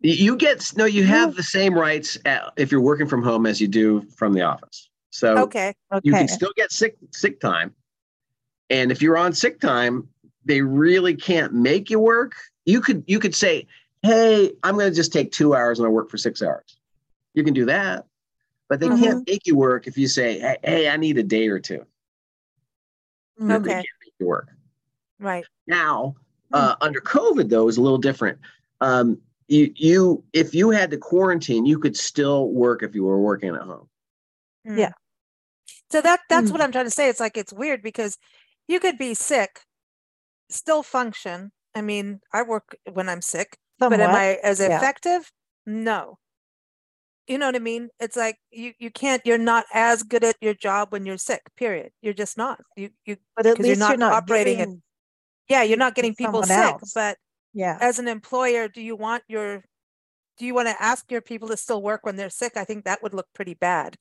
You 0.02 0.36
get 0.36 0.72
no. 0.76 0.86
You 0.86 1.04
have 1.04 1.36
the 1.36 1.42
same 1.42 1.74
rights 1.74 2.16
at, 2.24 2.52
if 2.56 2.72
you're 2.72 2.80
working 2.80 3.06
from 3.06 3.22
home 3.22 3.44
as 3.44 3.60
you 3.60 3.68
do 3.68 4.02
from 4.16 4.32
the 4.32 4.42
office. 4.42 4.88
So 5.10 5.36
okay, 5.38 5.74
okay. 5.92 6.00
you 6.02 6.12
can 6.12 6.28
still 6.28 6.52
get 6.56 6.72
sick 6.72 6.96
sick 7.12 7.38
time, 7.38 7.74
and 8.70 8.90
if 8.90 9.02
you're 9.02 9.18
on 9.18 9.34
sick 9.34 9.60
time, 9.60 10.08
they 10.44 10.62
really 10.62 11.14
can't 11.14 11.52
make 11.52 11.90
you 11.90 11.98
work. 11.98 12.34
You 12.64 12.80
could 12.80 13.04
you 13.06 13.18
could 13.18 13.34
say, 13.34 13.66
"Hey, 14.02 14.52
I'm 14.62 14.74
going 14.76 14.88
to 14.88 14.96
just 14.96 15.12
take 15.12 15.32
two 15.32 15.54
hours 15.54 15.78
and 15.78 15.86
I 15.86 15.90
work 15.90 16.08
for 16.08 16.16
six 16.16 16.40
hours." 16.40 16.78
You 17.34 17.44
can 17.44 17.52
do 17.52 17.66
that, 17.66 18.06
but 18.70 18.78
they 18.78 18.86
mm-hmm. 18.86 19.02
can't 19.02 19.28
make 19.28 19.46
you 19.46 19.56
work 19.56 19.86
if 19.88 19.98
you 19.98 20.06
say, 20.06 20.38
"Hey, 20.38 20.56
hey 20.62 20.88
I 20.88 20.96
need 20.96 21.18
a 21.18 21.22
day 21.24 21.48
or 21.48 21.58
two. 21.58 21.84
Okay. 23.42 23.58
They 23.58 23.70
can't 23.72 23.86
make 24.04 24.14
you 24.20 24.26
work. 24.26 24.48
Right 25.18 25.44
now, 25.66 26.14
uh, 26.52 26.76
under 26.80 27.00
COVID 27.00 27.50
though 27.50 27.68
is 27.68 27.76
a 27.76 27.82
little 27.82 27.98
different. 27.98 28.38
Um, 28.80 29.18
you 29.48 29.72
you 29.74 30.24
if 30.32 30.54
you 30.54 30.70
had 30.70 30.92
to 30.92 30.98
quarantine, 30.98 31.66
you 31.66 31.80
could 31.80 31.96
still 31.96 32.48
work 32.48 32.82
if 32.82 32.94
you 32.94 33.04
were 33.04 33.20
working 33.20 33.54
at 33.54 33.62
home. 33.62 33.88
Yeah. 34.64 34.92
So 35.90 36.00
that 36.00 36.20
that's 36.28 36.48
mm. 36.48 36.52
what 36.52 36.60
I'm 36.60 36.70
trying 36.70 36.84
to 36.86 36.90
say. 36.90 37.08
It's 37.08 37.20
like 37.20 37.36
it's 37.36 37.52
weird 37.52 37.82
because 37.82 38.16
you 38.68 38.78
could 38.78 38.98
be 38.98 39.14
sick, 39.14 39.62
still 40.48 40.84
function. 40.84 41.50
I 41.74 41.82
mean, 41.82 42.20
I 42.32 42.42
work 42.42 42.76
when 42.92 43.08
I'm 43.08 43.20
sick, 43.20 43.58
Somewhat. 43.80 43.98
but 43.98 44.00
am 44.04 44.14
I 44.14 44.38
as 44.44 44.60
yeah. 44.60 44.76
effective? 44.76 45.32
No. 45.66 46.19
You 47.30 47.38
know 47.38 47.46
what 47.46 47.56
I 47.56 47.60
mean? 47.60 47.88
It's 48.00 48.16
like 48.16 48.36
you 48.50 48.72
you 48.78 48.90
can't. 48.90 49.22
You're 49.24 49.38
not 49.38 49.64
as 49.72 50.02
good 50.02 50.24
at 50.24 50.36
your 50.40 50.54
job 50.54 50.92
when 50.92 51.06
you're 51.06 51.16
sick. 51.16 51.42
Period. 51.56 51.92
You're 52.02 52.14
just 52.14 52.36
not. 52.36 52.60
You 52.76 52.90
you. 53.04 53.16
But 53.36 53.46
at 53.46 53.58
least 53.58 53.68
you're 53.68 53.76
not, 53.76 53.90
you're 53.90 53.98
not 53.98 54.12
operating. 54.12 54.58
Getting, 54.58 54.74
it. 54.74 54.80
yeah, 55.48 55.62
you're 55.62 55.78
not 55.78 55.94
getting 55.94 56.14
people 56.14 56.42
sick. 56.42 56.56
Else. 56.56 56.92
But 56.94 57.18
yeah, 57.54 57.78
as 57.80 57.98
an 57.98 58.08
employer, 58.08 58.68
do 58.68 58.82
you 58.82 58.96
want 58.96 59.22
your 59.28 59.64
do 60.38 60.44
you 60.44 60.54
want 60.54 60.68
to 60.68 60.82
ask 60.82 61.10
your 61.10 61.20
people 61.20 61.48
to 61.48 61.56
still 61.56 61.80
work 61.80 62.04
when 62.04 62.16
they're 62.16 62.30
sick? 62.30 62.56
I 62.56 62.64
think 62.64 62.84
that 62.84 63.02
would 63.02 63.14
look 63.14 63.28
pretty 63.32 63.54
bad 63.54 63.96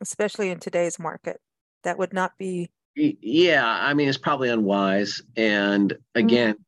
especially 0.00 0.50
in 0.50 0.58
today's 0.58 0.98
market. 0.98 1.40
That 1.84 1.98
would 1.98 2.12
not 2.12 2.36
be. 2.38 2.70
Yeah, 2.94 3.66
I 3.66 3.94
mean, 3.94 4.08
it's 4.08 4.18
probably 4.18 4.50
unwise. 4.50 5.22
And 5.36 5.92
mm-hmm. 5.92 6.18
again, 6.18 6.54
mm-hmm. 6.54 6.62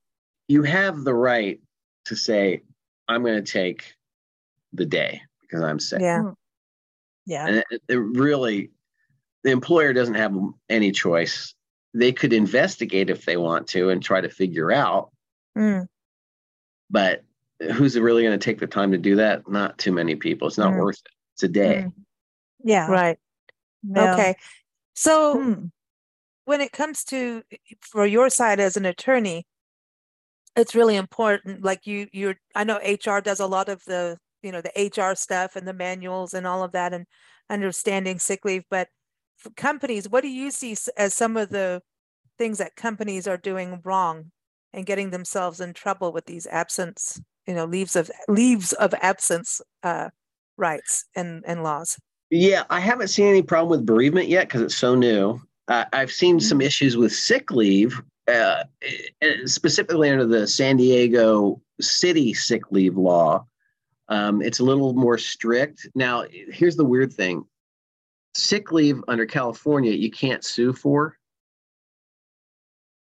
you 0.48 0.62
have 0.62 1.04
the 1.04 1.14
right 1.14 1.60
to 2.06 2.16
say, 2.16 2.62
I'm 3.08 3.22
going 3.22 3.42
to 3.42 3.52
take 3.52 3.94
the 4.72 4.86
day 4.86 5.20
because 5.54 5.68
I'm 5.68 5.78
sick. 5.78 6.00
Yeah. 6.00 6.18
Mm. 6.18 6.34
Yeah. 7.26 7.46
And 7.46 7.56
it, 7.70 7.82
it 7.88 7.96
really, 7.96 8.70
the 9.44 9.50
employer 9.50 9.92
doesn't 9.92 10.14
have 10.14 10.36
any 10.68 10.90
choice. 10.90 11.54
They 11.94 12.12
could 12.12 12.32
investigate 12.32 13.08
if 13.08 13.24
they 13.24 13.36
want 13.36 13.68
to 13.68 13.90
and 13.90 14.02
try 14.02 14.20
to 14.20 14.28
figure 14.28 14.72
out. 14.72 15.10
Mm. 15.56 15.86
But 16.90 17.22
who's 17.72 17.98
really 17.98 18.22
going 18.22 18.38
to 18.38 18.44
take 18.44 18.58
the 18.58 18.66
time 18.66 18.90
to 18.92 18.98
do 18.98 19.16
that? 19.16 19.48
Not 19.48 19.78
too 19.78 19.92
many 19.92 20.16
people. 20.16 20.48
It's 20.48 20.58
not 20.58 20.72
mm. 20.72 20.80
worth 20.80 20.96
it. 20.96 21.12
It's 21.34 21.42
a 21.44 21.48
day. 21.48 21.84
Mm. 21.86 21.92
Yeah. 22.64 22.88
Right. 22.88 23.18
Yeah. 23.82 24.14
Okay. 24.14 24.34
So 24.94 25.42
hmm. 25.42 25.66
when 26.46 26.60
it 26.60 26.72
comes 26.72 27.04
to 27.04 27.42
for 27.80 28.06
your 28.06 28.30
side 28.30 28.60
as 28.60 28.76
an 28.76 28.86
attorney, 28.86 29.44
it's 30.56 30.74
really 30.74 30.96
important. 30.96 31.64
Like 31.64 31.86
you, 31.86 32.08
you're, 32.12 32.36
I 32.54 32.64
know 32.64 32.78
HR 32.78 33.20
does 33.20 33.40
a 33.40 33.46
lot 33.46 33.68
of 33.68 33.84
the, 33.84 34.16
you 34.44 34.52
know, 34.52 34.60
the 34.60 34.90
HR 34.94 35.14
stuff 35.16 35.56
and 35.56 35.66
the 35.66 35.72
manuals 35.72 36.34
and 36.34 36.46
all 36.46 36.62
of 36.62 36.72
that 36.72 36.92
and 36.92 37.06
understanding 37.50 38.18
sick 38.18 38.44
leave. 38.44 38.64
But 38.70 38.88
for 39.36 39.50
companies, 39.50 40.08
what 40.08 40.22
do 40.22 40.28
you 40.28 40.50
see 40.50 40.76
as 40.96 41.14
some 41.14 41.36
of 41.36 41.48
the 41.48 41.82
things 42.38 42.58
that 42.58 42.76
companies 42.76 43.26
are 43.26 43.36
doing 43.36 43.80
wrong 43.84 44.30
and 44.72 44.86
getting 44.86 45.10
themselves 45.10 45.60
in 45.60 45.72
trouble 45.72 46.12
with 46.12 46.26
these 46.26 46.46
absence, 46.46 47.20
you 47.46 47.54
know, 47.54 47.64
leaves 47.64 47.96
of 47.96 48.10
leaves 48.28 48.72
of 48.74 48.94
absence 49.00 49.60
uh, 49.82 50.10
rights 50.56 51.06
and, 51.16 51.42
and 51.46 51.62
laws? 51.62 51.98
Yeah, 52.30 52.64
I 52.70 52.80
haven't 52.80 53.08
seen 53.08 53.28
any 53.28 53.42
problem 53.42 53.70
with 53.70 53.86
bereavement 53.86 54.28
yet 54.28 54.48
because 54.48 54.62
it's 54.62 54.76
so 54.76 54.94
new. 54.94 55.40
Uh, 55.68 55.84
I've 55.92 56.12
seen 56.12 56.40
some 56.40 56.58
mm-hmm. 56.58 56.66
issues 56.66 56.96
with 56.96 57.12
sick 57.12 57.50
leave, 57.50 58.02
uh, 58.28 58.64
specifically 59.46 60.10
under 60.10 60.26
the 60.26 60.46
San 60.46 60.76
Diego 60.76 61.60
city 61.80 62.34
sick 62.34 62.70
leave 62.70 62.96
law. 62.96 63.46
Um, 64.08 64.42
it's 64.42 64.60
a 64.60 64.64
little 64.64 64.92
more 64.92 65.16
strict. 65.18 65.88
Now, 65.94 66.24
here's 66.30 66.76
the 66.76 66.84
weird 66.84 67.12
thing 67.12 67.44
sick 68.34 68.72
leave 68.72 69.02
under 69.08 69.26
California, 69.26 69.92
you 69.92 70.10
can't 70.10 70.44
sue 70.44 70.72
for. 70.72 71.16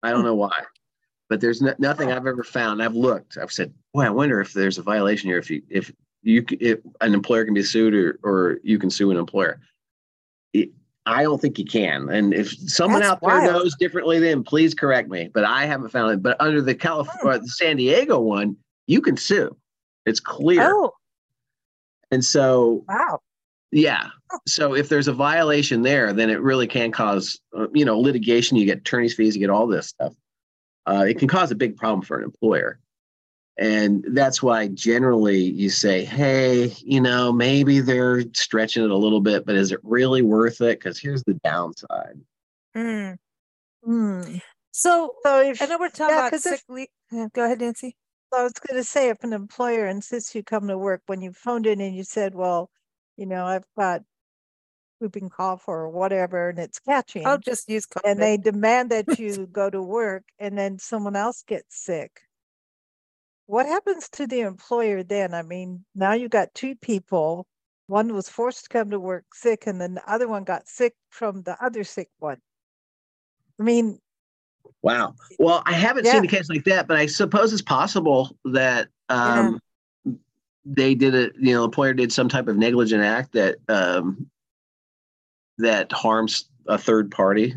I 0.04 0.12
don't 0.12 0.22
hmm. 0.22 0.28
know 0.28 0.36
why, 0.36 0.54
but 1.30 1.42
there's 1.42 1.62
no, 1.62 1.74
nothing 1.80 2.12
I've 2.12 2.28
ever 2.28 2.44
found. 2.44 2.82
I've 2.82 2.96
looked. 2.96 3.38
I've 3.38 3.52
said, 3.52 3.74
"Boy, 3.94 4.04
I 4.04 4.10
wonder 4.10 4.40
if 4.42 4.54
there's 4.54 4.78
a 4.78 4.84
violation 4.84 5.30
here. 5.30 5.40
If 5.40 5.50
you 5.50 5.62
if 5.70 5.92
you 6.22 6.46
if 6.60 6.80
an 7.02 7.14
employer 7.14 7.46
can 7.46 7.54
be 7.54 7.64
sued 7.64 7.94
or 7.94 8.20
or 8.24 8.60
you 8.64 8.78
can 8.80 8.90
sue 8.90 9.12
an 9.12 9.18
employer. 9.18 9.60
It, 10.54 10.70
I 11.06 11.24
don't 11.24 11.42
think 11.42 11.60
you 11.60 11.66
can. 11.66 12.10
And 12.10 12.34
if 12.34 12.50
someone 12.70 13.02
That's 13.02 13.12
out 13.12 13.22
there 13.22 13.42
wild. 13.42 13.52
knows 13.52 13.76
differently, 13.76 14.20
then 14.20 14.44
please 14.44 14.74
correct 14.74 15.10
me. 15.10 15.30
But 15.34 15.44
I 15.44 15.66
haven't 15.66 15.90
found 15.90 16.14
it. 16.14 16.24
But 16.24 16.38
under 16.40 16.62
the 16.62 16.76
California, 16.76 17.40
the 17.40 17.48
San 17.48 17.78
Diego 17.78 18.20
one, 18.20 18.56
you 18.88 19.02
can 19.02 19.18
sue. 19.18 19.56
It's 20.06 20.20
clear. 20.20 20.62
Oh. 20.64 20.92
And 22.12 22.24
so, 22.24 22.84
wow. 22.88 23.20
Yeah. 23.72 24.10
So 24.48 24.76
if 24.76 24.90
there's 24.90 25.08
a 25.08 25.14
violation 25.14 25.82
there, 25.82 26.14
then 26.14 26.30
it 26.30 26.42
really 26.42 26.68
can 26.68 26.92
cause, 26.92 27.40
uh, 27.58 27.68
you 27.74 27.86
know, 27.86 28.00
litigation. 28.00 28.58
You 28.58 28.66
get 28.66 28.80
attorney's 28.80 29.16
fees. 29.16 29.36
You 29.36 29.40
get 29.40 29.50
all 29.50 29.66
this 29.66 29.88
stuff. 29.88 30.14
Uh, 30.86 31.06
it 31.08 31.18
can 31.18 31.28
cause 31.28 31.50
a 31.50 31.56
big 31.56 31.76
problem 31.76 32.02
for 32.02 32.18
an 32.18 32.24
employer. 32.24 32.80
And 33.58 34.04
that's 34.10 34.42
why 34.42 34.68
generally 34.68 35.40
you 35.40 35.70
say, 35.70 36.04
hey, 36.04 36.74
you 36.80 37.00
know, 37.00 37.32
maybe 37.32 37.80
they're 37.80 38.24
stretching 38.34 38.84
it 38.84 38.90
a 38.90 38.98
little 38.98 39.22
bit, 39.22 39.46
but 39.46 39.56
is 39.56 39.72
it 39.72 39.80
really 39.84 40.22
worth 40.24 40.60
it? 40.62 40.80
Because 40.80 41.00
here's 41.00 41.24
the 41.24 41.36
downside. 41.44 42.20
Mm. 42.76 43.18
Mm. 43.88 44.42
So, 44.72 45.16
so 45.24 45.40
if, 45.42 45.62
I 45.62 45.66
know 45.68 45.78
we're 45.80 45.90
talking 45.90 46.16
yeah, 46.16 46.28
about 46.28 46.40
sick 46.40 46.62
leave. 46.68 46.88
Yeah, 47.12 47.28
go 47.34 47.46
ahead, 47.46 47.62
Nancy. 47.62 47.96
I 48.34 48.44
was 48.44 48.54
going 48.54 48.80
to 48.80 48.84
say, 48.84 49.10
if 49.10 49.24
an 49.24 49.34
employer 49.34 49.88
insists 49.88 50.34
you 50.36 50.44
come 50.44 50.68
to 50.68 50.78
work, 50.78 51.02
when 51.06 51.22
you 51.22 51.34
phoned 51.34 51.68
in 51.68 51.82
and 51.82 51.96
you 51.96 52.04
said, 52.04 52.36
well, 52.36 52.70
you 53.18 53.26
know, 53.26 53.46
I've 53.46 53.66
got 53.78 54.02
whooping 55.00 55.30
cough 55.30 55.66
or 55.68 55.90
whatever, 55.90 56.50
and 56.50 56.60
it's 56.60 56.80
oh, 56.88 56.92
catching. 56.92 57.26
I'll 57.26 57.38
just 57.38 57.70
use 57.70 57.86
COVID. 57.86 58.02
And 58.06 58.22
they 58.22 58.38
demand 58.38 58.92
that 58.92 59.06
you 59.20 59.48
go 59.48 59.70
to 59.70 59.82
work, 59.82 60.24
and 60.40 60.58
then 60.58 60.80
someone 60.80 61.16
else 61.16 61.44
gets 61.48 61.84
sick 61.84 62.22
what 63.46 63.66
happens 63.66 64.10
to 64.10 64.28
the 64.28 64.42
employer 64.42 65.04
then? 65.04 65.34
I 65.34 65.42
mean, 65.42 65.86
now 65.96 66.14
you 66.14 66.30
got 66.30 66.54
two 66.54 66.76
people. 66.76 67.46
One 67.88 68.14
was 68.14 68.30
forced 68.30 68.64
to 68.64 68.70
come 68.70 68.90
to 68.92 69.00
work 69.00 69.26
sick, 69.34 69.68
and 69.68 69.80
then 69.80 69.96
the 69.96 70.12
other 70.12 70.28
one 70.28 70.44
got 70.44 70.68
sick 70.68 70.96
from 71.10 71.44
the 71.44 71.62
other 71.64 71.84
sick 71.84 72.10
one. 72.20 72.38
I 73.60 73.64
mean, 73.64 74.00
wow. 74.82 75.16
Well, 75.40 75.64
I 75.66 75.74
haven't 75.74 76.06
yeah. 76.06 76.14
seen 76.14 76.26
a 76.26 76.28
case 76.28 76.50
like 76.50 76.64
that, 76.66 76.88
but 76.88 76.98
I 76.98 77.06
suppose 77.06 77.54
it's 77.54 77.62
possible 77.62 78.38
that 78.46 78.90
um, 79.10 79.60
yeah. 80.06 80.14
they 80.66 80.96
did 80.96 81.16
it, 81.16 81.34
you 81.40 81.54
know, 81.54 81.62
the 81.62 81.66
employer 81.66 81.94
did 81.94 82.12
some 82.12 82.30
type 82.30 82.48
of 82.48 82.58
negligent 82.58 83.04
act 83.04 83.34
that 83.34 83.58
um, 83.70 84.30
that 85.58 85.92
harms 85.92 86.50
a 86.68 86.78
third 86.78 87.12
party, 87.12 87.56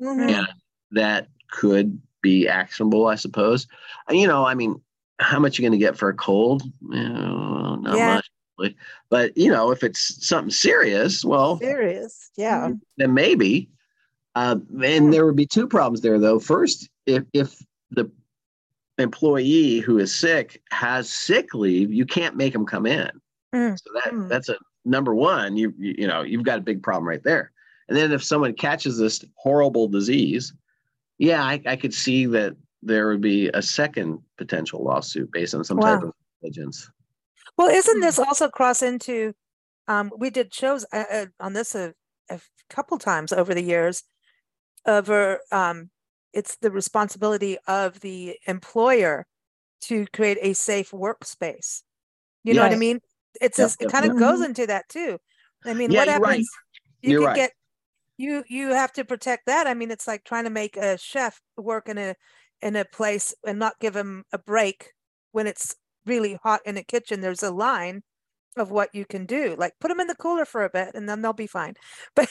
Mhm. 0.00 0.30
and 0.30 0.48
that 0.92 1.28
could 1.50 2.00
be 2.22 2.48
actionable, 2.48 3.06
I 3.06 3.16
suppose. 3.16 3.66
You 4.10 4.26
know, 4.26 4.44
I 4.44 4.54
mean, 4.54 4.80
how 5.18 5.38
much 5.38 5.58
you 5.58 5.62
going 5.62 5.72
to 5.72 5.78
get 5.78 5.96
for 5.96 6.08
a 6.08 6.14
cold? 6.14 6.62
You 6.90 7.08
know, 7.08 7.76
not 7.76 7.96
Yeah. 7.96 8.14
much. 8.14 8.28
But 9.10 9.36
you 9.36 9.50
know, 9.50 9.72
if 9.72 9.82
it's 9.82 10.24
something 10.24 10.50
serious, 10.50 11.24
well, 11.24 11.58
Serious, 11.58 12.30
yeah. 12.36 12.70
Then 12.96 13.12
maybe. 13.12 13.68
Uh, 14.34 14.56
and 14.82 15.12
there 15.12 15.26
would 15.26 15.36
be 15.36 15.46
two 15.46 15.66
problems 15.68 16.00
there, 16.00 16.18
though. 16.18 16.38
First, 16.38 16.88
if 17.06 17.24
if 17.32 17.54
the 17.90 18.10
employee 18.98 19.80
who 19.80 19.98
is 19.98 20.14
sick 20.14 20.62
has 20.70 21.10
sick 21.12 21.54
leave, 21.54 21.92
you 21.92 22.06
can't 22.06 22.36
make 22.36 22.52
them 22.52 22.66
come 22.66 22.86
in. 22.86 23.10
Mm. 23.54 23.78
So 23.78 23.90
that 23.94 24.12
Mm. 24.12 24.28
that's 24.28 24.48
a 24.48 24.56
number 24.84 25.14
one. 25.14 25.56
You, 25.56 25.72
you 25.78 25.94
you 25.98 26.06
know 26.06 26.22
you've 26.22 26.44
got 26.44 26.58
a 26.58 26.62
big 26.62 26.82
problem 26.82 27.06
right 27.08 27.22
there. 27.22 27.52
And 27.88 27.96
then 27.96 28.12
if 28.12 28.22
someone 28.24 28.54
catches 28.54 28.96
this 28.98 29.24
horrible 29.34 29.88
disease, 29.88 30.52
yeah, 31.18 31.42
I, 31.44 31.60
I 31.66 31.76
could 31.76 31.92
see 31.92 32.26
that 32.26 32.56
there 32.82 33.08
would 33.08 33.20
be 33.20 33.48
a 33.48 33.60
second 33.60 34.18
potential 34.38 34.82
lawsuit 34.82 35.30
based 35.32 35.54
on 35.54 35.62
some 35.64 35.78
type 35.78 36.02
of 36.02 36.12
negligence. 36.42 36.90
Well, 37.58 37.68
isn't 37.68 37.96
Hmm. 37.96 38.00
this 38.00 38.18
also 38.18 38.48
cross 38.48 38.82
into? 38.82 39.34
Um, 39.88 40.10
we 40.16 40.30
did 40.30 40.54
shows 40.54 40.86
uh, 40.92 41.04
uh, 41.12 41.26
on 41.38 41.52
this 41.52 41.74
a, 41.74 41.92
a 42.30 42.40
couple 42.70 42.98
times 42.98 43.32
over 43.32 43.52
the 43.52 43.62
years. 43.62 44.04
Over, 44.86 45.40
um, 45.52 45.90
it's 46.32 46.56
the 46.56 46.70
responsibility 46.70 47.58
of 47.68 48.00
the 48.00 48.38
employer 48.46 49.26
to 49.82 50.06
create 50.14 50.38
a 50.42 50.54
safe 50.54 50.90
workspace. 50.92 51.82
You 52.44 52.54
know 52.54 52.62
what 52.62 52.72
I 52.72 52.76
mean? 52.76 53.00
It's 53.40 53.58
Yep, 53.58 53.72
a, 53.74 53.76
it 53.80 53.88
kind 53.88 54.06
of 54.06 54.10
yep. 54.10 54.16
goes 54.16 54.40
Mhm. 54.40 54.46
into 54.46 54.66
that 54.68 54.88
too. 54.88 55.18
I 55.66 55.74
mean, 55.74 55.90
Yeah, 55.90 55.96
what 55.96 56.08
you're 56.08 56.20
right. 56.20 56.46
happens? 56.46 56.50
You 57.02 57.14
could 57.14 57.26
right. 57.26 57.34
get 57.34 57.52
you 58.18 58.44
you 58.48 58.70
have 58.70 58.92
to 58.94 59.04
protect 59.04 59.46
that. 59.46 59.66
I 59.66 59.74
mean, 59.74 59.90
it's 59.90 60.06
like 60.08 60.24
trying 60.24 60.44
to 60.44 60.50
make 60.50 60.76
a 60.76 60.98
chef 60.98 61.40
work 61.56 61.88
in 61.88 61.98
a 61.98 62.14
in 62.62 62.76
a 62.76 62.84
place 62.86 63.34
and 63.46 63.58
not 63.58 63.80
give 63.80 63.96
him 63.96 64.24
a 64.32 64.38
break 64.38 64.92
when 65.32 65.46
it's 65.46 65.76
really 66.06 66.34
hot 66.42 66.60
in 66.66 66.76
a 66.78 66.84
kitchen. 66.84 67.20
There's 67.20 67.42
a 67.42 67.50
line 67.52 68.02
of 68.56 68.70
what 68.70 68.90
you 68.94 69.04
can 69.06 69.26
do. 69.26 69.54
Like 69.56 69.74
put 69.80 69.88
them 69.88 70.00
in 70.00 70.06
the 70.08 70.14
cooler 70.14 70.44
for 70.44 70.64
a 70.64 70.70
bit 70.70 70.90
and 70.94 71.08
then 71.08 71.22
they'll 71.22 71.32
be 71.32 71.46
fine. 71.46 71.74
But 72.14 72.28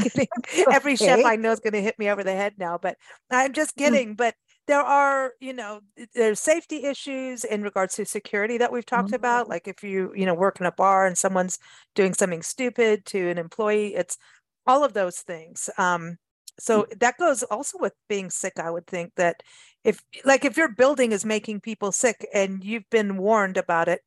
kidding. 0.00 0.28
Every 0.70 0.96
chef 0.96 1.24
I 1.24 1.36
know 1.36 1.52
is 1.52 1.60
going 1.60 1.72
to 1.74 1.82
hit 1.82 1.98
me 1.98 2.10
over 2.10 2.24
the 2.24 2.34
head 2.34 2.54
now, 2.58 2.78
but 2.78 2.96
I'm 3.30 3.52
just 3.52 3.76
Mm. 3.78 4.02
kidding. 4.02 4.14
But 4.14 4.34
there 4.66 4.80
are, 4.80 5.32
you 5.40 5.52
know, 5.52 5.80
there's 6.14 6.40
safety 6.40 6.84
issues 6.84 7.44
in 7.44 7.62
regards 7.62 7.94
to 7.96 8.04
security 8.04 8.58
that 8.58 8.72
we've 8.72 8.86
talked 8.86 9.12
about. 9.12 9.48
Mhm. 9.48 9.48
Like 9.48 9.68
if 9.68 9.82
you, 9.82 10.12
you 10.14 10.26
know, 10.26 10.34
work 10.34 10.60
in 10.60 10.66
a 10.66 10.72
bar 10.72 11.06
and 11.06 11.16
someone's 11.18 11.58
doing 11.94 12.14
something 12.14 12.42
stupid 12.42 13.04
to 13.06 13.28
an 13.30 13.38
employee, 13.38 13.94
it's 13.94 14.18
all 14.66 14.84
of 14.84 14.92
those 14.94 15.18
things. 15.20 15.68
Um, 15.78 16.18
so 16.60 16.86
that 17.00 17.16
goes 17.18 17.42
also 17.44 17.78
with 17.78 17.94
being 18.08 18.30
sick. 18.30 18.54
I 18.58 18.70
would 18.70 18.86
think 18.86 19.12
that 19.16 19.42
if, 19.84 20.00
like, 20.24 20.44
if 20.44 20.56
your 20.56 20.68
building 20.68 21.12
is 21.12 21.24
making 21.24 21.60
people 21.60 21.92
sick 21.92 22.26
and 22.32 22.62
you've 22.62 22.88
been 22.90 23.16
warned 23.16 23.56
about 23.56 23.88
it, 23.88 24.02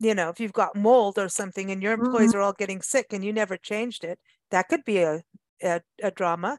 you 0.00 0.14
know, 0.14 0.28
if 0.30 0.40
you've 0.40 0.52
got 0.52 0.76
mold 0.76 1.18
or 1.18 1.28
something 1.28 1.70
and 1.70 1.82
your 1.82 1.92
employees 1.92 2.34
are 2.34 2.40
all 2.40 2.52
getting 2.52 2.82
sick 2.82 3.06
and 3.12 3.24
you 3.24 3.32
never 3.32 3.56
changed 3.56 4.04
it, 4.04 4.18
that 4.50 4.68
could 4.68 4.84
be 4.84 4.98
a 4.98 5.22
a, 5.62 5.80
a 6.02 6.10
drama. 6.10 6.58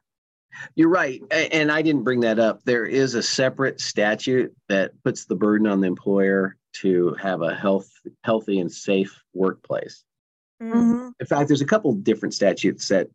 You're 0.76 0.90
right. 0.90 1.22
And 1.32 1.72
I 1.72 1.82
didn't 1.82 2.04
bring 2.04 2.22
that 2.22 2.40
up. 2.40 2.64
There 2.64 2.86
is 2.86 3.16
a 3.16 3.24
separate 3.24 3.80
statute 3.80 4.54
that 4.68 4.92
puts 5.04 5.26
the 5.26 5.36
burden 5.36 5.68
on 5.68 5.82
the 5.82 5.88
employer 5.88 6.58
to 6.74 7.14
have 7.14 7.42
a 7.42 7.54
health, 7.54 7.90
healthy 8.24 8.60
and 8.60 8.72
safe 8.72 9.22
workplace. 9.34 10.04
Mm. 10.62 10.74
Mhm. 10.74 11.14
In 11.20 11.26
fact, 11.26 11.48
there's 11.48 11.62
a 11.62 11.66
couple 11.66 11.94
different 11.94 12.34
statutes 12.34 12.88
that 12.90 13.10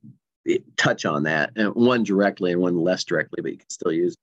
eh, 0.49 0.59
touch 0.77 1.05
on 1.05 1.25
that, 1.25 1.51
and 1.57 1.75
one 1.75 2.03
directly 2.03 2.53
and 2.53 2.61
one 2.61 2.77
less 2.77 3.05
directly, 3.05 3.43
but 3.43 3.53
you 3.53 3.59
can 3.59 3.71
still 3.71 3.93
use. 3.93 4.17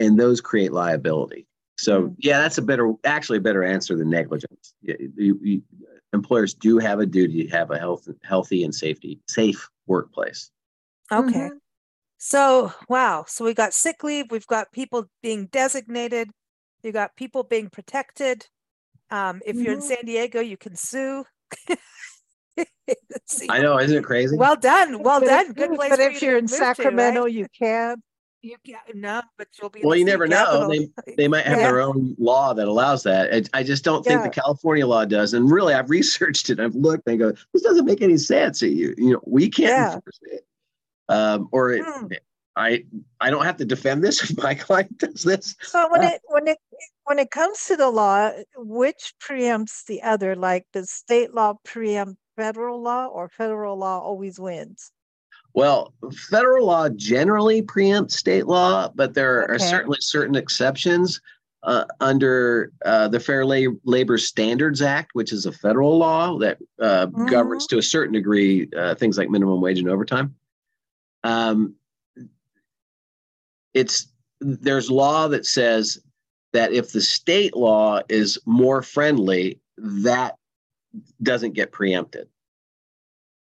And 0.00 0.18
those 0.18 0.40
create 0.40 0.72
liability. 0.72 1.46
So 1.82 2.02
Mm. 2.02 2.14
yeah, 2.18 2.40
that's 2.40 2.58
a 2.58 2.62
better, 2.62 2.92
actually 3.04 3.38
a 3.38 3.40
better 3.40 3.64
answer 3.64 3.96
than 3.96 4.08
negligence. 4.08 4.72
You- 4.82 5.38
you- 5.42 5.62
employers 6.12 6.54
do 6.54 6.78
have 6.78 7.00
a 7.00 7.06
duty 7.06 7.44
to 7.44 7.50
have 7.50 7.70
a 7.72 7.78
health, 7.78 8.06
healthy 8.22 8.62
and 8.64 8.72
safety, 8.74 9.18
safe 9.28 9.68
workplace. 9.86 10.50
Okay. 11.10 11.48
Mhm. 11.50 11.58
So, 12.18 12.72
wow. 12.88 13.24
So 13.26 13.44
we 13.44 13.52
got 13.54 13.72
sick 13.74 14.04
leave, 14.04 14.30
we've 14.30 14.46
got 14.46 14.70
people 14.72 15.08
being 15.22 15.46
designated, 15.46 16.30
you 16.84 16.92
got 16.92 17.16
people 17.16 17.42
being 17.42 17.68
protected. 17.68 18.46
Um, 19.10 19.42
if 19.44 19.56
you're 19.56 19.72
in 19.72 19.80
Mhm. 19.80 19.82
San 19.82 20.04
Diego, 20.04 20.40
you 20.40 20.56
can 20.56 20.76
sue. 20.76 21.24
I 23.48 23.60
know, 23.60 23.78
isn't 23.80 23.96
it 23.96 24.04
crazy? 24.04 24.36
Well 24.36 24.56
done, 24.56 25.02
well 25.02 25.18
But 25.20 25.26
done. 25.26 25.46
if- 25.50 25.54
Good 25.56 25.74
place. 25.74 25.90
But 25.90 25.98
if 26.00 26.12
you 26.14 26.20
to 26.20 26.26
you're 26.26 26.36
in 26.38 26.44
move 26.44 26.50
to, 26.50 26.56
right? 26.58 26.76
Sacramento, 26.76 27.24
you 27.26 27.46
can. 27.58 28.02
You 28.42 28.56
can't, 28.66 28.80
no, 28.96 29.22
but 29.38 29.46
you'll 29.60 29.70
be. 29.70 29.82
Well, 29.84 29.96
you 29.96 30.04
never 30.04 30.26
know. 30.26 30.68
They, 30.68 30.88
they 31.16 31.28
might 31.28 31.46
have 31.46 31.60
their 31.60 31.80
own 31.86 32.16
law 32.18 32.52
that 32.52 32.66
allows 32.66 33.04
that. 33.04 33.32
I, 33.32 33.60
I 33.60 33.62
just 33.62 33.84
don't 33.84 34.04
think 34.04 34.24
the 34.24 34.30
California 34.30 34.84
law 34.84 35.04
does. 35.04 35.32
And 35.32 35.48
really, 35.50 35.74
I've 35.74 35.90
researched 35.98 36.50
it. 36.50 36.58
I've 36.58 36.74
looked. 36.74 37.06
and 37.06 37.14
I 37.14 37.16
go, 37.16 37.36
this 37.52 37.62
doesn't 37.62 37.84
make 37.84 38.02
any 38.02 38.18
sense. 38.18 38.60
You, 38.60 38.94
you 38.98 39.12
know, 39.12 39.20
we 39.24 39.48
can't 39.48 39.76
Yeah. 39.76 39.94
enforce 39.94 40.18
it. 40.22 40.44
Um, 41.08 41.48
or 41.52 41.70
it, 41.70 41.84
Hmm. 41.86 42.06
I, 42.56 42.84
I 43.20 43.30
don't 43.30 43.44
have 43.44 43.56
to 43.58 43.64
defend 43.64 44.02
this 44.02 44.22
if 44.30 44.36
my 44.36 44.54
client 44.54 44.98
does 44.98 45.22
this. 45.22 45.54
So 45.62 45.88
when 45.90 46.02
Uh, 46.02 46.08
it 46.08 46.20
when 46.26 46.48
it 46.48 46.58
when 47.04 47.18
it 47.18 47.30
comes 47.30 47.64
to 47.66 47.76
the 47.76 47.90
law, 47.90 48.32
which 48.56 49.14
preempts 49.22 49.84
the 49.86 50.02
other? 50.02 50.34
Like 50.34 50.66
does 50.72 50.90
state 50.90 51.32
law 51.32 51.54
preempt 51.64 52.16
federal 52.36 52.82
law, 52.82 53.06
or 53.06 53.28
federal 53.28 53.76
law 53.76 54.00
always 54.00 54.40
wins? 54.40 54.90
Well, 55.54 55.92
federal 56.30 56.66
law 56.66 56.88
generally 56.88 57.62
preempts 57.62 58.12
state 58.12 58.46
law, 58.46 58.90
but 58.94 59.14
there 59.14 59.50
are 59.50 59.58
certainly 59.58 59.98
certain 60.00 60.34
exceptions 60.34 61.20
uh, 61.62 61.84
under 62.00 62.72
uh, 62.84 63.08
the 63.08 63.20
Fair 63.20 63.44
La- 63.44 63.74
Labor 63.84 64.18
Standards 64.18 64.80
Act, 64.82 65.10
which 65.12 65.32
is 65.32 65.44
a 65.46 65.52
federal 65.52 65.98
law 65.98 66.38
that 66.38 66.58
uh, 66.80 67.06
governs 67.06 67.66
to 67.68 67.78
a 67.78 67.82
certain 67.82 68.14
degree 68.14 68.68
uh, 68.76 68.94
things 68.94 69.18
like 69.18 69.28
minimum 69.28 69.60
wage 69.60 69.78
and 69.78 69.88
overtime. 69.88 70.34
Um, 71.22 71.74
it's 73.74 74.08
there's 74.40 74.90
law 74.90 75.28
that 75.28 75.46
says 75.46 75.98
that 76.52 76.72
if 76.72 76.92
the 76.92 77.00
state 77.00 77.56
law 77.56 78.00
is 78.08 78.38
more 78.44 78.82
friendly, 78.82 79.60
that 79.78 80.36
doesn't 81.22 81.52
get 81.52 81.72
preempted. 81.72 82.28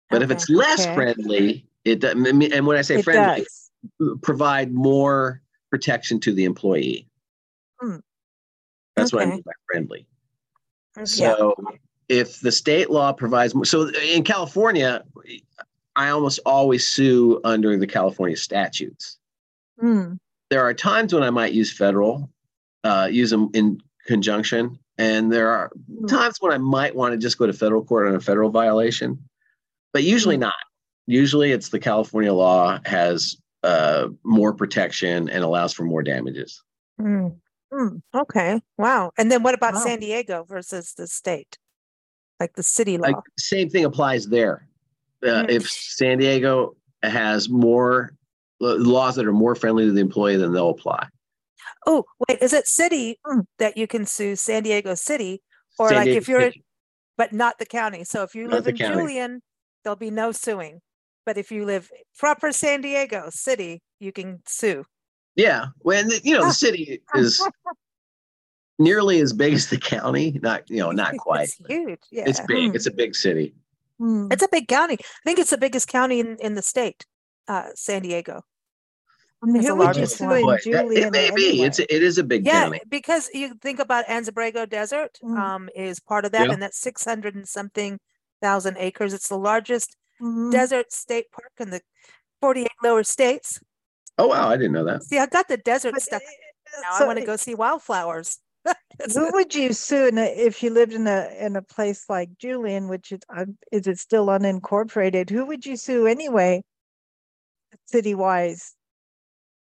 But 0.09 0.21
if 0.21 0.29
it's 0.29 0.49
less 0.49 0.85
Okay. 0.85 0.93
friendly, 0.93 1.65
it 1.85 1.99
doesn't. 1.99 2.27
I 2.27 2.31
mean, 2.31 2.53
And 2.53 2.65
when 2.67 2.77
I 2.77 2.81
say 2.81 2.95
It 2.95 3.03
friendly, 3.03 3.45
provide 4.21 4.71
more 4.71 5.41
protection 5.69 6.19
to 6.21 6.33
the 6.33 6.45
employee. 6.45 7.07
Hmm. 7.79 7.97
That's 8.95 9.13
what 9.13 9.21
I 9.23 9.25
Okay. 9.25 9.35
mean 9.35 9.43
by 9.45 9.51
friendly. 9.69 10.05
Okay. 10.97 11.05
So 11.05 11.55
if 12.09 12.39
the 12.41 12.51
state 12.51 12.89
law 12.89 13.13
provides 13.13 13.55
more, 13.55 13.65
so 13.65 13.89
in 13.89 14.23
California, 14.23 15.03
I 15.95 16.09
almost 16.09 16.39
always 16.45 16.87
sue 16.87 17.39
under 17.43 17.77
the 17.77 17.87
California 17.87 18.35
statutes. 18.37 19.17
Mm, 19.81 20.19
There 20.49 20.61
are 20.61 20.73
times 20.73 21.13
when 21.13 21.23
I 21.23 21.29
might 21.29 21.53
use 21.53 21.71
federal, 21.71 22.29
uh, 22.83 23.07
use 23.09 23.29
them 23.29 23.49
in 23.53 23.81
conjunction, 24.05 24.77
and 24.97 25.31
there 25.31 25.49
are 25.49 25.71
mm, 25.89 26.07
times 26.07 26.37
when 26.41 26.51
I 26.51 26.57
might 26.57 26.93
want 26.95 27.13
to 27.13 27.17
just 27.17 27.37
go 27.37 27.47
to 27.47 27.53
federal 27.53 27.83
court 27.83 28.07
on 28.07 28.15
a 28.15 28.19
federal 28.19 28.49
violation, 28.49 29.17
but 29.93 30.03
usually 30.03 30.35
Mm. 30.37 30.41
not. 30.41 30.53
Usually, 31.07 31.51
it's 31.51 31.69
the 31.69 31.79
California 31.79 32.33
law 32.33 32.79
has 32.85 33.37
uh, 33.63 34.07
more 34.23 34.53
protection 34.53 35.29
and 35.29 35.43
allows 35.43 35.73
for 35.73 35.83
more 35.83 36.03
damages. 36.03 36.61
Mm, 36.99 37.35
mm. 37.73 38.01
Okay, 38.15 38.61
wow. 38.77 39.11
And 39.17 39.31
then 39.31 39.43
what 39.43 39.53
about 39.55 39.73
Wow. 39.75 39.81
San 39.83 39.99
Diego 39.99 40.43
versus 40.47 40.93
the 40.97 41.07
state? 41.07 41.57
Like 42.39 42.53
the 42.55 42.63
city 42.63 42.97
Like 42.97 43.15
law? 43.15 43.21
same 43.37 43.69
thing 43.69 43.85
applies 43.85 44.27
there. 44.27 44.67
Uh, 45.23 45.43
Mm. 45.43 45.49
If 45.51 45.69
San 45.69 46.17
Diego 46.17 46.75
has 47.03 47.49
more 47.49 48.13
laws 48.59 49.15
that 49.15 49.25
are 49.25 49.33
more 49.33 49.55
friendly 49.55 49.85
to 49.85 49.91
the 49.91 50.01
employee, 50.01 50.37
then 50.37 50.53
they'll 50.53 50.69
apply. 50.69 51.07
Oh, 51.87 52.05
wait, 52.27 52.41
is 52.41 52.53
it 52.53 52.67
city 52.67 53.19
Mm. 53.25 53.45
that 53.59 53.77
you 53.77 53.85
can 53.87 54.05
sue 54.05 54.35
San 54.35 54.63
Diego 54.63 54.95
City? 54.95 55.41
Or 55.79 55.89
San 55.89 55.97
like 55.97 56.05
Diego 56.05 56.17
if 56.17 56.27
you're, 56.27 56.41
City. 56.41 56.63
but 57.17 57.31
not 57.33 57.57
the 57.59 57.65
county. 57.65 58.03
So 58.03 58.23
if 58.23 58.33
you 58.35 58.43
Not 58.43 58.51
live 58.53 58.67
in 58.67 58.77
county. 58.77 58.95
Julian, 58.95 59.41
there'll 59.83 59.95
be 59.95 60.11
no 60.11 60.31
suing. 60.31 60.81
But 61.25 61.37
if 61.37 61.51
you 61.51 61.65
live 61.65 61.89
proper 62.17 62.51
San 62.51 62.81
Diego 62.81 63.29
City, 63.29 63.81
you 63.99 64.11
can 64.11 64.41
sue. 64.47 64.85
yeah, 65.35 65.67
when 65.79 66.09
you 66.23 66.33
know 66.35 66.45
the 66.45 66.53
city 66.65 67.01
is 67.15 67.41
nearly 68.79 69.19
as 69.21 69.33
big 69.33 69.53
as 69.53 69.67
the 69.69 69.77
county. 69.77 70.39
Not 70.41 70.69
you 70.69 70.77
know 70.79 70.91
not 70.91 71.15
quite. 71.17 71.43
It's 71.43 71.57
huge. 71.67 71.99
Yeah. 72.11 72.23
It's 72.27 72.39
big. 72.47 72.75
It's 72.75 72.87
a 72.87 72.91
big 72.91 73.15
city. 73.15 73.53
mm. 73.99 74.31
It's 74.33 74.43
a 74.43 74.47
big 74.51 74.67
county. 74.67 74.95
I 74.99 75.23
think 75.25 75.39
it's 75.39 75.51
the 75.51 75.57
biggest 75.57 75.87
county 75.87 76.19
in, 76.19 76.37
in 76.39 76.55
the 76.55 76.61
state, 76.61 77.05
uh, 77.47 77.69
San 77.75 78.01
Diego. 78.01 78.41
I 79.43 79.47
mean, 79.47 79.61
who 79.63 79.69
the 79.69 79.75
would 79.75 79.79
you 79.81 79.85
largest 79.85 80.17
sue 80.17 80.31
in 80.31 80.57
Julian 80.63 81.03
it 81.07 81.11
may 81.11 81.31
be. 81.35 81.49
anyway? 81.49 81.67
It's 81.67 81.79
it 81.79 81.89
is 81.89 82.17
a 82.19 82.23
big 82.23 82.45
Yeah, 82.45 82.63
county. 82.65 82.81
because 82.89 83.29
you 83.33 83.55
think 83.55 83.79
about 83.79 84.05
Anza-Borrego 84.05 84.69
Desert 84.69 85.17
Mm. 85.23 85.37
um, 85.37 85.69
is 85.75 85.99
part 85.99 86.25
of 86.25 86.31
that, 86.33 86.47
Yeah. 86.47 86.53
and 86.53 86.61
that's 86.61 86.79
600 86.79 87.33
and 87.35 87.47
something 87.47 87.99
thousand 88.41 88.77
acres. 88.77 89.13
It's 89.13 89.27
the 89.29 89.37
largest 89.37 89.95
Mhm. 90.21 90.51
desert 90.51 90.91
state 90.93 91.31
park 91.31 91.51
in 91.59 91.69
the 91.71 91.81
48 92.41 92.69
lower 92.83 93.03
states. 93.03 93.59
Oh 94.17 94.27
wow, 94.27 94.49
I 94.49 94.57
didn't 94.57 94.73
know 94.73 94.85
that. 94.85 95.03
See, 95.03 95.17
I 95.17 95.25
got 95.25 95.47
the 95.47 95.57
desert 95.57 95.93
But, 95.93 96.01
stuff 96.03 96.21
uh, 96.21 96.81
now. 96.81 97.03
I 97.05 97.07
want 97.07 97.19
to 97.19 97.25
go 97.25 97.35
see 97.35 97.55
wildflowers. 97.55 98.39
Who 99.13 99.31
would 99.33 99.55
you 99.55 99.73
sue 99.73 100.07
in 100.07 100.17
a, 100.19 100.25
if 100.25 100.61
you 100.61 100.69
lived 100.69 100.93
in 100.93 101.07
a 101.07 101.29
in 101.39 101.55
a 101.55 101.61
place 101.63 102.05
like 102.07 102.29
Julian, 102.37 102.87
which 102.87 103.11
is 103.11 103.21
um, 103.35 103.57
is 103.71 103.87
it 103.87 103.97
still 103.97 104.27
unincorporated? 104.27 105.29
Who 105.31 105.45
would 105.47 105.65
you 105.65 105.75
sue 105.75 106.05
anyway? 106.05 106.61
City 107.87 108.13
wise, 108.13 108.75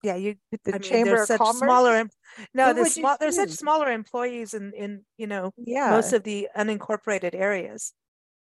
yeah, 0.03 0.15
you. 0.15 0.35
the 0.65 0.75
I 0.75 0.77
Chamber 0.77 1.11
there's 1.15 1.21
of 1.21 1.27
such 1.27 1.37
Commerce. 1.39 1.57
smaller. 1.59 1.95
em- 1.95 2.09
No, 2.53 2.67
Who 2.67 2.73
there's 2.75 2.93
small. 2.93 3.17
There's 3.19 3.35
such 3.37 3.49
smaller 3.51 3.91
employees 3.91 4.53
in 4.53 4.73
in 4.73 5.05
you 5.17 5.25
know 5.25 5.51
yeah, 5.57 5.89
most 5.89 6.13
of 6.13 6.23
the 6.23 6.49
unincorporated 6.55 7.33
areas. 7.33 7.93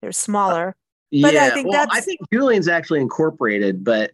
They're 0.01 0.11
smaller. 0.11 0.75
But 1.11 1.29
I 1.29 1.31
yeah, 1.33 1.49
think 1.53 1.67
well, 1.69 1.81
I 1.81 1.85
that's- 1.85 2.05
think 2.05 2.19
Julian's 2.33 2.67
actually 2.67 3.01
incorporated, 3.01 3.83
but 3.83 4.11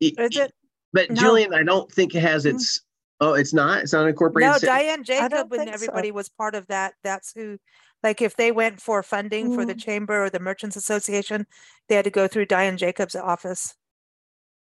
it- 0.00 0.18
Is 0.18 0.36
it? 0.36 0.54
but 0.92 1.10
No. 1.10 1.16
Julian, 1.16 1.54
I 1.54 1.62
don't 1.62 1.90
think 1.90 2.14
it 2.14 2.20
has 2.20 2.44
Mm. 2.44 2.54
its. 2.54 2.82
Oh, 3.22 3.34
it's 3.34 3.52
not. 3.52 3.82
It's 3.82 3.92
not 3.92 4.06
incorporated. 4.08 4.48
No, 4.50 4.54
city? 4.54 4.66
Diane 4.66 5.04
Jacob 5.04 5.32
and 5.32 5.50
think 5.50 5.68
so. 5.68 5.74
everybody 5.74 6.10
was 6.10 6.28
part 6.30 6.54
of 6.54 6.66
that. 6.68 6.94
That's 7.02 7.32
who, 7.34 7.58
like, 8.02 8.22
if 8.22 8.34
they 8.36 8.50
went 8.50 8.80
for 8.80 9.02
funding 9.02 9.54
for 9.54 9.66
the 9.66 9.74
Mm. 9.74 9.80
chamber 9.82 10.24
or 10.24 10.30
the 10.30 10.40
Merchants 10.40 10.76
Association, 10.76 11.46
they 11.88 11.96
had 11.96 12.04
to 12.04 12.10
go 12.10 12.26
through 12.28 12.46
Diane 12.46 12.78
Jacob's 12.78 13.14
office. 13.16 13.74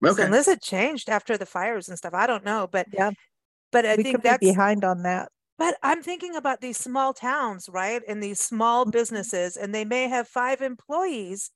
So 0.05 0.11
Okay. 0.13 0.25
unless 0.25 0.49
it 0.49 0.61
changed 0.63 1.09
after 1.09 1.37
the 1.37 1.47
fires 1.47 1.89
and 1.89 1.97
stuff, 1.99 2.15
I 2.15 2.27
don't 2.27 2.45
know, 2.45 2.69
but 2.71 2.87
Yeah. 2.93 3.11
but 3.71 3.85
I 3.85 3.97
we 3.97 4.03
think 4.05 4.17
could 4.17 4.23
be 4.23 4.29
that's. 4.29 4.41
behind 4.41 4.83
on 4.85 5.03
that. 5.03 5.31
But 5.59 5.77
I'm 5.83 6.03
thinking 6.03 6.35
about 6.35 6.63
these 6.63 6.79
small 6.79 7.13
towns, 7.13 7.69
right, 7.69 8.03
and 8.09 8.23
these 8.23 8.41
small 8.41 8.87
Mhm. 8.87 8.93
businesses, 8.93 9.59
and 9.59 9.75
they 9.75 9.85
may 9.85 10.09
have 10.09 10.27
five 10.27 10.63
employees, 10.63 11.51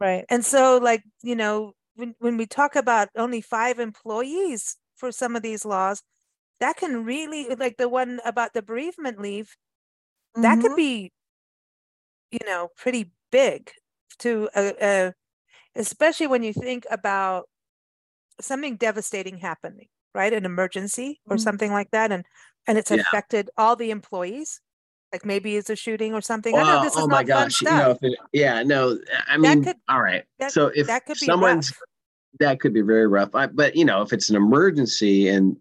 Right. 0.00 0.28
and 0.28 0.44
so 0.44 0.78
like 0.78 1.02
you 1.22 1.34
know 1.34 1.72
when 1.94 2.14
when 2.18 2.36
we 2.36 2.46
talk 2.46 2.76
about 2.76 3.08
only 3.16 3.40
five 3.40 3.78
employees 3.78 4.76
for 4.96 5.12
some 5.12 5.36
of 5.36 5.42
these 5.42 5.64
laws, 5.64 6.02
that 6.60 6.76
can 6.76 7.04
really 7.04 7.54
like 7.56 7.76
the 7.78 7.88
one 7.88 8.20
about 8.24 8.54
the 8.54 8.62
bereavement 8.62 9.20
leave 9.20 9.56
that 10.36 10.60
Mhm. 10.60 10.60
could 10.60 10.74
be 10.76 11.12
you 12.30 12.38
know 12.46 12.68
pretty 12.76 13.12
big 13.32 13.70
to 14.18 14.48
uh, 14.54 14.72
uh, 14.80 15.12
especially 15.76 16.28
when 16.28 16.44
you 16.44 16.52
think 16.54 16.86
about 16.90 17.46
something 18.40 18.76
devastating 18.76 19.38
happening 19.38 19.88
right 20.14 20.32
an 20.32 20.46
emergency 20.46 21.20
or 21.30 21.36
Mhm. 21.36 21.38
something 21.38 21.72
like 21.72 21.90
that 21.92 22.12
and 22.12 22.24
and 22.66 22.78
it's 22.78 22.90
Yeah. 22.90 22.98
affected 22.98 23.50
all 23.56 23.76
the 23.76 23.90
employees 23.90 24.60
like 25.12 25.24
maybe 25.26 25.56
it's 25.56 25.70
a 25.70 25.74
shooting 25.76 26.14
or 26.14 26.20
something 26.20 26.54
i 26.56 26.62
know 26.62 26.82
this 26.84 26.94
is 26.94 27.02
oh 27.02 27.08
my 27.08 27.24
gosh! 27.24 27.60
You 27.60 27.66
stuff 27.66 27.82
know, 27.82 27.90
if 27.90 27.98
it, 28.02 28.18
yeah, 28.32 28.62
no. 28.62 28.96
I 29.26 29.38
mean, 29.38 29.64
could- 29.64 29.76
all 29.88 30.00
right. 30.00 30.24
that- 30.38 30.52
so 30.52 30.68
if 30.68 30.86
that 30.86 31.04
could 31.04 31.18
be 31.18 31.26
someone's 31.26 31.70
rough. 31.72 31.78
that 32.38 32.60
could 32.60 32.72
be 32.72 32.80
very 32.82 33.08
rough. 33.08 33.34
I, 33.34 33.46
but 33.46 33.74
you 33.74 33.84
know, 33.84 34.02
if 34.02 34.12
it's 34.12 34.30
an 34.30 34.36
emergency 34.36 35.26
and 35.28 35.56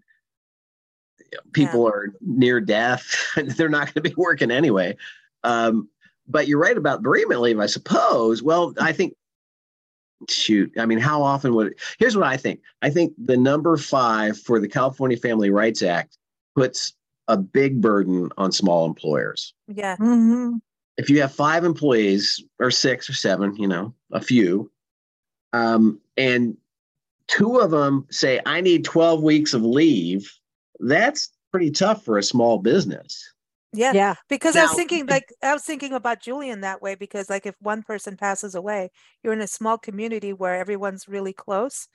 people 1.54 1.88
are 1.88 2.14
near 2.22 2.62
death, 2.62 3.12
they're 3.58 3.70
not 3.70 3.86
going 3.94 4.04
to 4.04 4.10
be 4.10 4.14
working 4.18 4.52
anyway. 4.52 4.96
Um, 5.44 5.90
but 6.28 6.48
you're 6.48 6.60
right 6.60 6.78
about 6.78 7.02
bereavement 7.02 7.42
leave, 7.42 7.60
I 7.60 7.66
suppose. 7.66 8.44
Well, 8.44 8.76
I 8.80 8.92
think, 8.94 9.16
shoot, 10.30 10.72
I 10.78 10.86
mean, 10.86 11.00
how 11.00 11.24
often 11.24 11.56
would? 11.56 11.74
Here's 11.98 12.16
what 12.16 12.28
I 12.28 12.38
think. 12.38 12.60
I 12.84 12.92
think 12.92 13.14
the 13.18 13.36
number 13.38 13.78
five 13.78 14.40
for 14.40 14.60
the 14.60 14.68
California 14.68 15.18
Family 15.18 15.50
Rights 15.50 15.82
Act 15.82 16.19
puts 16.60 16.94
a 17.28 17.38
big 17.38 17.80
burden 17.82 18.30
on 18.38 18.52
small 18.52 18.86
employers. 18.86 19.54
yeah 19.68 19.96
Mhm. 19.98 20.60
If 20.98 21.10
you 21.10 21.22
have 21.22 21.32
five 21.34 21.64
employees 21.64 22.44
or 22.60 22.72
six 22.72 23.10
or 23.10 23.14
seven, 23.14 23.56
you 23.56 23.68
know, 23.70 23.94
a 24.12 24.20
few, 24.20 24.70
um, 25.54 26.02
and 26.18 26.58
two 27.28 27.58
of 27.60 27.72
them 27.72 28.06
say, 28.12 28.42
I 28.46 28.60
need 28.60 28.84
12 28.84 29.24
weeks 29.24 29.54
of 29.54 29.64
leave, 29.64 30.30
that's 30.82 31.30
pretty 31.54 31.72
tough 31.72 32.04
for 32.04 32.18
a 32.18 32.24
small 32.24 32.58
business. 32.60 33.12
yeah 33.74 33.94
Yeah. 33.94 34.16
because 34.30 34.56
i 34.56 34.64
was 34.64 34.74
thinking 34.74 35.06
like 35.06 35.28
i 35.44 35.54
was 35.54 35.64
thinking 35.64 35.94
about 35.94 36.24
julian 36.28 36.62
that 36.62 36.82
way 36.82 36.96
because 36.96 37.30
like 37.30 37.46
if 37.46 37.56
one 37.62 37.84
person 37.84 38.18
passes 38.18 38.56
away 38.56 38.90
you're 39.22 39.34
in 39.38 39.42
a 39.42 39.48
small 39.60 39.78
community 39.78 40.34
where 40.34 40.56
everyone's 40.56 41.08
really 41.08 41.34
close 41.34 41.88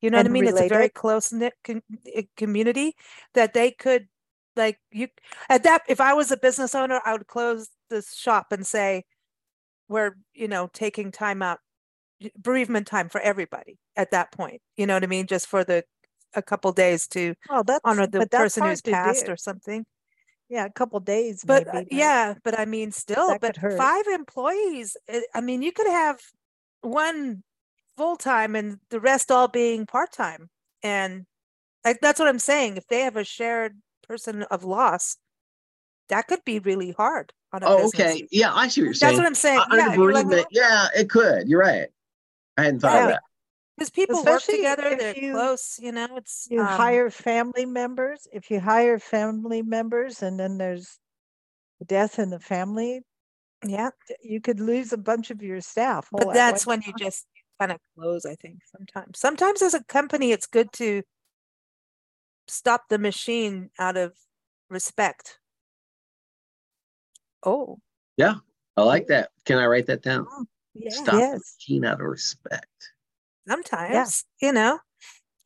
you 0.00 0.10
know 0.10 0.18
what 0.18 0.26
i 0.26 0.28
mean? 0.30 0.46
It's 0.46 0.60
a 0.60 0.68
very 0.68 0.88
close 0.88 1.32
knit 1.32 1.54
com- 1.64 1.82
eh, 2.14 2.22
community 2.36 2.94
that 3.34 3.54
they 3.54 3.70
could 3.70 4.08
like 4.56 4.78
you 4.90 5.08
at 5.48 5.62
that 5.62 5.82
if 5.88 6.00
i 6.00 6.12
was 6.14 6.32
a 6.32 6.36
business 6.36 6.74
owner 6.74 7.00
i 7.04 7.12
would 7.12 7.26
close 7.28 7.68
this 7.90 8.12
shop 8.14 8.50
and 8.50 8.66
say 8.66 9.04
we're 9.88 10.16
you 10.34 10.48
know 10.48 10.68
taking 10.72 11.12
time 11.12 11.42
out 11.42 11.60
bereavement 12.36 12.86
time 12.86 13.08
for 13.08 13.20
everybody 13.20 13.78
at 13.96 14.10
that 14.10 14.32
point. 14.32 14.60
You 14.76 14.86
know 14.86 14.94
what 14.94 15.04
i 15.04 15.06
mean? 15.06 15.26
Just 15.26 15.46
for 15.46 15.64
the 15.64 15.84
a 16.34 16.42
couple 16.42 16.72
days 16.72 17.06
to 17.08 17.34
Well, 17.48 17.64
that's 17.64 17.80
honor 17.84 18.06
the 18.06 18.26
person 18.26 18.64
who's 18.64 18.82
passed 18.82 19.28
or 19.28 19.36
something. 19.36 19.86
Yeah, 20.48 20.64
a 20.64 20.72
couple 20.72 20.98
days. 21.00 21.44
but 21.46 21.66
maybe, 21.72 21.78
uh, 21.78 21.84
yeah 21.90 22.34
but 22.42 22.58
i 22.58 22.64
mean 22.64 22.90
still 22.90 23.38
but 23.38 23.56
five 23.76 24.06
employees 24.06 24.96
uh, 25.12 25.20
i 25.34 25.40
mean 25.40 25.62
you 25.62 25.72
could 25.72 25.86
have 25.86 26.18
one 26.80 27.42
full-time 27.98 28.54
and 28.54 28.78
the 28.90 29.00
rest 29.00 29.30
all 29.30 29.48
being 29.48 29.84
part-time 29.84 30.48
and 30.82 31.26
like 31.84 31.98
that's 32.00 32.18
what 32.20 32.28
i'm 32.28 32.38
saying 32.38 32.76
if 32.76 32.86
they 32.86 33.00
have 33.00 33.16
a 33.16 33.24
shared 33.24 33.76
person 34.06 34.44
of 34.44 34.62
loss 34.64 35.16
that 36.08 36.28
could 36.28 36.44
be 36.44 36.58
really 36.60 36.92
hard 36.92 37.32
on 37.52 37.62
a 37.62 37.66
Oh, 37.66 37.76
business. 37.82 38.14
okay. 38.14 38.28
Yeah, 38.30 38.54
I 38.54 38.68
see 38.68 38.80
what 38.82 38.84
you're 38.86 38.94
saying. 38.94 39.10
that's 39.10 39.18
what 39.18 39.26
i'm 39.26 39.34
saying 39.34 39.60
under 39.60 39.76
yeah 39.76 39.94
you're 39.96 40.12
like, 40.12 40.26
bereavement, 40.26 40.46
yeah, 40.52 40.86
it 40.96 41.10
could. 41.10 41.48
You're 41.48 41.60
right. 41.60 41.88
I 42.56 42.62
hadn't 42.64 42.80
thought 42.80 43.02
of 43.02 43.08
that. 43.10 43.22
because 43.76 43.90
people 43.90 44.24
work 44.24 44.42
together 44.42 44.96
they're 44.96 45.14
you- 45.16 45.32
close 45.34 45.78
you 45.82 45.92
know 45.92 46.08
it's 46.16 46.46
you 46.50 46.60
um, 46.60 46.66
hire 46.66 47.10
family 47.10 47.66
members 47.66 48.26
if 48.32 48.50
you 48.50 48.60
hire 48.60 48.98
family 48.98 49.62
members 49.62 50.22
and 50.22 50.38
then 50.38 50.56
there's 50.56 50.98
death 51.86 52.18
in 52.18 52.30
the 52.30 52.40
family 52.40 53.00
yeah 53.66 53.90
you 54.22 54.40
could 54.40 54.60
lose 54.60 54.92
a 54.92 54.98
bunch 54.98 55.30
of 55.30 55.42
your 55.42 55.60
staff 55.60 56.08
but 56.12 56.28
at 56.28 56.34
that's 56.34 56.66
one 56.66 56.78
when 56.78 56.82
you 56.86 56.92
just 56.98 57.26
kind 57.58 57.72
of 57.72 57.78
close 57.96 58.24
i 58.24 58.34
think 58.36 58.58
sometimes. 58.76 59.18
Sometimes 59.18 59.62
as 59.62 59.74
a 59.74 59.84
company 59.84 60.32
it's 60.32 60.46
good 60.46 60.72
to 60.74 61.02
stop 62.48 62.88
the 62.88 62.98
machine 62.98 63.70
out 63.78 63.96
of 63.96 64.14
respect. 64.70 65.38
Oh. 67.44 67.78
Yeah. 68.16 68.36
I 68.76 68.82
like 68.82 69.06
that. 69.08 69.30
Can 69.44 69.58
I 69.58 69.66
write 69.66 69.86
that 69.86 70.02
down? 70.02 70.26
yeah 70.74 70.90
Stop 70.90 71.14
the 71.14 71.40
machine 71.60 71.84
out 71.84 72.00
of 72.00 72.06
respect. 72.06 72.92
sometimes 73.46 74.24
you 74.40 74.52
know? 74.52 74.78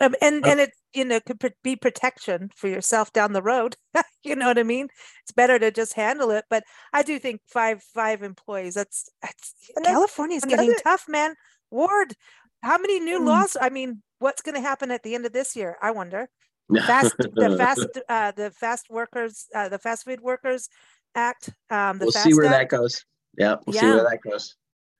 Um, 0.01 0.15
and 0.21 0.45
Uh, 0.45 0.49
and 0.51 0.61
it 0.61 0.71
you 0.95 1.05
know 1.05 1.21
could 1.21 1.39
be 1.63 1.77
protection 1.77 2.51
for 2.57 2.69
yourself 2.69 3.13
down 3.13 3.33
the 3.33 3.43
road 3.43 3.77
you 4.25 4.37
know 4.37 4.47
what 4.47 4.59
i 4.59 4.63
mean? 4.63 4.89
It's 5.23 5.33
better 5.33 5.59
to 5.59 5.71
just 5.71 5.95
handle 5.95 6.31
it 6.31 6.45
but 6.51 6.65
i 6.93 7.03
do 7.03 7.19
think 7.19 7.41
five 7.47 7.83
five 7.83 8.23
employees 8.23 8.75
that's, 8.75 9.09
that's 9.23 9.55
And 9.77 9.85
then 9.85 9.95
california's 9.95 10.45
getting 10.45 10.75
tough 10.83 11.05
man 11.09 11.35
ward 11.73 12.15
how 12.63 12.79
many 12.79 13.01
new 13.01 13.19
Mm. 13.21 13.27
laws 13.27 13.57
i 13.61 13.69
mean 13.69 14.03
what's 14.19 14.43
going 14.43 14.55
to 14.55 14.61
happen 14.61 14.91
at 14.91 15.03
the 15.03 15.15
end 15.15 15.27
of 15.27 15.33
this 15.33 15.57
year 15.57 15.77
i 15.83 15.91
wonder 15.91 16.29
fast 16.87 17.17
the 17.19 17.55
fast 17.59 17.87
uh 18.09 18.31
the 18.33 18.51
fast 18.51 18.87
workers 18.91 19.47
uh 19.55 19.69
the 19.69 19.79
fast 19.79 20.05
food 20.05 20.21
workers 20.21 20.69
act 21.15 21.51
um 21.71 21.99
the 21.99 22.07
we'll 22.07 22.13
fast 22.13 22.25
see 22.25 22.35
where 22.35 22.49
that 22.49 22.69
goes. 22.69 23.05
Yeah, 23.37 23.57
we'll 23.67 23.73
see 23.73 23.87
Yeah. 23.87 23.95
where 23.95 24.05
that 24.05 24.21
goes. 24.23 24.57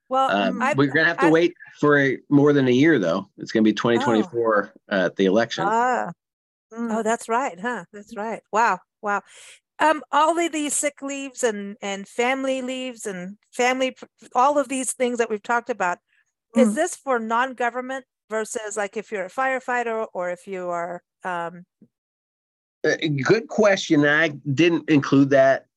well 0.09 0.29
Um, 0.29 0.61
I, 0.61 0.73
we're 0.73 0.87
gonna 0.87 1.05
have 1.07 1.19
to 1.19 1.27
I- 1.27 1.31
wait 1.31 1.53
for 1.79 1.97
a- 1.99 2.19
more 2.29 2.51
than 2.53 2.67
a 2.67 2.71
year, 2.71 2.99
though. 2.99 3.29
It's 3.37 3.51
gonna 3.51 3.63
be 3.63 3.73
2024 3.73 4.73
uh, 4.91 4.95
at 5.05 5.15
the 5.15 5.25
election. 5.25 5.65
ah 5.67 6.11
Oh, 6.71 6.77
mm, 6.77 7.03
that's 7.03 7.29
right, 7.29 7.59
huh? 7.59 7.85
That's 7.93 8.15
right. 8.17 8.41
Wow, 8.51 8.79
wow. 9.01 9.21
Um, 9.79 10.01
all 10.11 10.37
of 10.39 10.51
these 10.51 10.73
sick 10.73 11.01
leaves 11.01 11.43
and 11.43 11.77
and 11.81 12.07
family 12.07 12.61
leaves 12.61 13.05
and 13.05 13.37
family, 13.51 13.95
all 14.35 14.57
of 14.57 14.67
these 14.69 14.93
things 14.93 15.17
that 15.19 15.29
we've 15.29 15.43
talked 15.43 15.69
about. 15.69 15.99
Is 16.55 16.69
Mm. 16.69 16.75
this 16.75 16.95
for 16.95 17.19
non-government 17.19 18.05
versus 18.29 18.77
like 18.77 18.95
if 18.95 19.11
you're 19.11 19.25
a 19.25 19.29
firefighter 19.29 20.07
or 20.13 20.29
if 20.29 20.47
you 20.47 20.69
are 20.69 21.01
um 21.23 21.65
Uh, 22.85 22.95
good 23.23 23.47
question. 23.47 24.05
I 24.05 24.27
didn't 24.53 24.89
include 24.89 25.29
that 25.29 25.67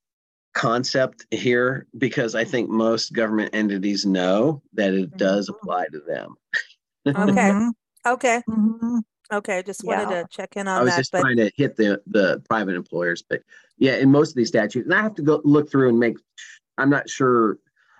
concept 0.55 1.24
here 1.31 1.87
because 1.99 2.35
I 2.35 2.43
think 2.45 2.68
most 2.68 3.12
government 3.12 3.55
entities 3.55 4.05
know 4.05 4.61
that 4.72 4.93
it 4.93 5.16
does 5.16 5.49
Mhm. 5.49 5.55
apply 5.55 5.87
to 5.93 6.01
them. 6.01 6.35
Okay. 7.07 7.14
okay 7.51 7.70
okay, 8.07 8.43
mhm. 8.49 9.03
okay. 9.33 9.62
Just 9.62 9.85
wanted 9.85 10.11
Yeah. 10.11 10.22
to 10.22 10.29
check 10.31 10.57
in 10.57 10.66
on 10.66 10.74
the 10.77 10.81
I 10.81 10.85
was 10.85 10.93
that, 10.95 10.99
just 11.01 11.12
but 11.12 11.20
trying 11.20 11.37
to 11.37 11.51
hit 11.57 11.77
the 11.77 12.03
the 12.07 12.43
private 12.49 12.74
employers, 12.74 13.22
but 13.22 13.43
yeah, 13.79 13.97
in 13.97 14.11
most 14.11 14.31
of 14.31 14.37
these 14.37 14.49
statutes, 14.49 14.85
and 14.85 14.95
I 14.95 15.03
have 15.03 15.14
to 15.14 15.22
go 15.22 15.41
look 15.45 15.70
through 15.70 15.89
and 15.91 15.99
make. 15.99 16.16
I'm 16.79 16.91
not 16.91 17.09
sure. 17.09 17.59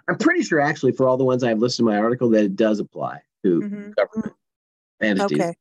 I'm 0.09 0.19
pretty 0.19 0.43
sure 0.43 0.61
actually 0.61 0.93
for 0.93 1.09
all 1.09 1.17
the 1.17 1.25
ones 1.25 1.43
I've 1.43 1.59
listed 1.59 1.81
in 1.81 1.87
my 1.87 1.99
article 1.99 2.31
that 2.31 2.45
it 2.45 2.57
does 2.57 2.79
apply 2.79 3.23
to 3.45 3.61
Mhm. 3.61 3.95
government 3.95 4.35
entities. 5.01 5.41
Okay. 5.41 5.55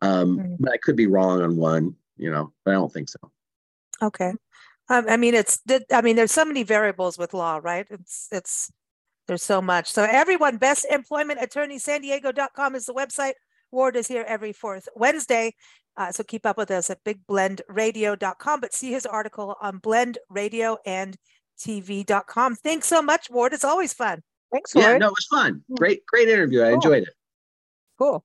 Um, 0.00 0.38
mm-hmm. 0.38 0.54
But 0.58 0.72
I 0.72 0.76
could 0.78 0.96
be 0.96 1.06
wrong 1.06 1.42
on 1.42 1.56
one, 1.56 1.96
you 2.16 2.30
know, 2.30 2.52
but 2.64 2.72
I 2.72 2.74
don't 2.74 2.92
think 2.92 3.08
so. 3.08 3.18
Okay. 4.02 4.32
Um, 4.88 5.06
I 5.08 5.16
mean, 5.16 5.34
it's, 5.34 5.60
I 5.92 6.02
mean, 6.02 6.16
there's 6.16 6.32
so 6.32 6.44
many 6.44 6.64
variables 6.64 7.18
with 7.18 7.34
law, 7.34 7.60
right? 7.62 7.86
It's, 7.88 8.28
it's, 8.32 8.70
there's 9.28 9.42
so 9.42 9.62
much. 9.62 9.90
So 9.90 10.02
everyone, 10.02 10.56
best 10.56 10.84
employment 10.90 11.40
attorney 11.40 11.78
San 11.78 12.00
Diego.com 12.00 12.74
is 12.74 12.86
the 12.86 12.94
website. 12.94 13.34
Ward 13.70 13.96
is 13.96 14.08
here 14.08 14.24
every 14.26 14.52
fourth 14.52 14.88
Wednesday. 14.96 15.54
Uh, 15.96 16.10
so 16.10 16.24
keep 16.24 16.44
up 16.44 16.56
with 16.56 16.70
us 16.70 16.90
at 16.90 17.04
bigblendradio.com, 17.04 18.60
but 18.60 18.74
see 18.74 18.90
his 18.90 19.06
article 19.06 19.56
on 19.60 19.78
blend 19.78 20.18
radio 20.28 20.78
and 20.84 21.16
TV.com. 21.58 22.56
Thanks 22.56 22.86
so 22.88 23.02
much, 23.02 23.30
Ward. 23.30 23.52
It's 23.52 23.64
always 23.64 23.92
fun. 23.92 24.22
Thanks, 24.52 24.74
Ward. 24.74 24.86
Yeah, 24.86 24.98
no, 24.98 25.08
it 25.08 25.14
was 25.16 25.26
fun. 25.30 25.62
Mm. 25.70 25.76
Great, 25.78 26.06
great 26.06 26.28
interview. 26.28 26.62
I 26.62 26.66
cool. 26.66 26.74
enjoyed 26.74 27.02
it. 27.04 27.14
Cool. 27.98 28.24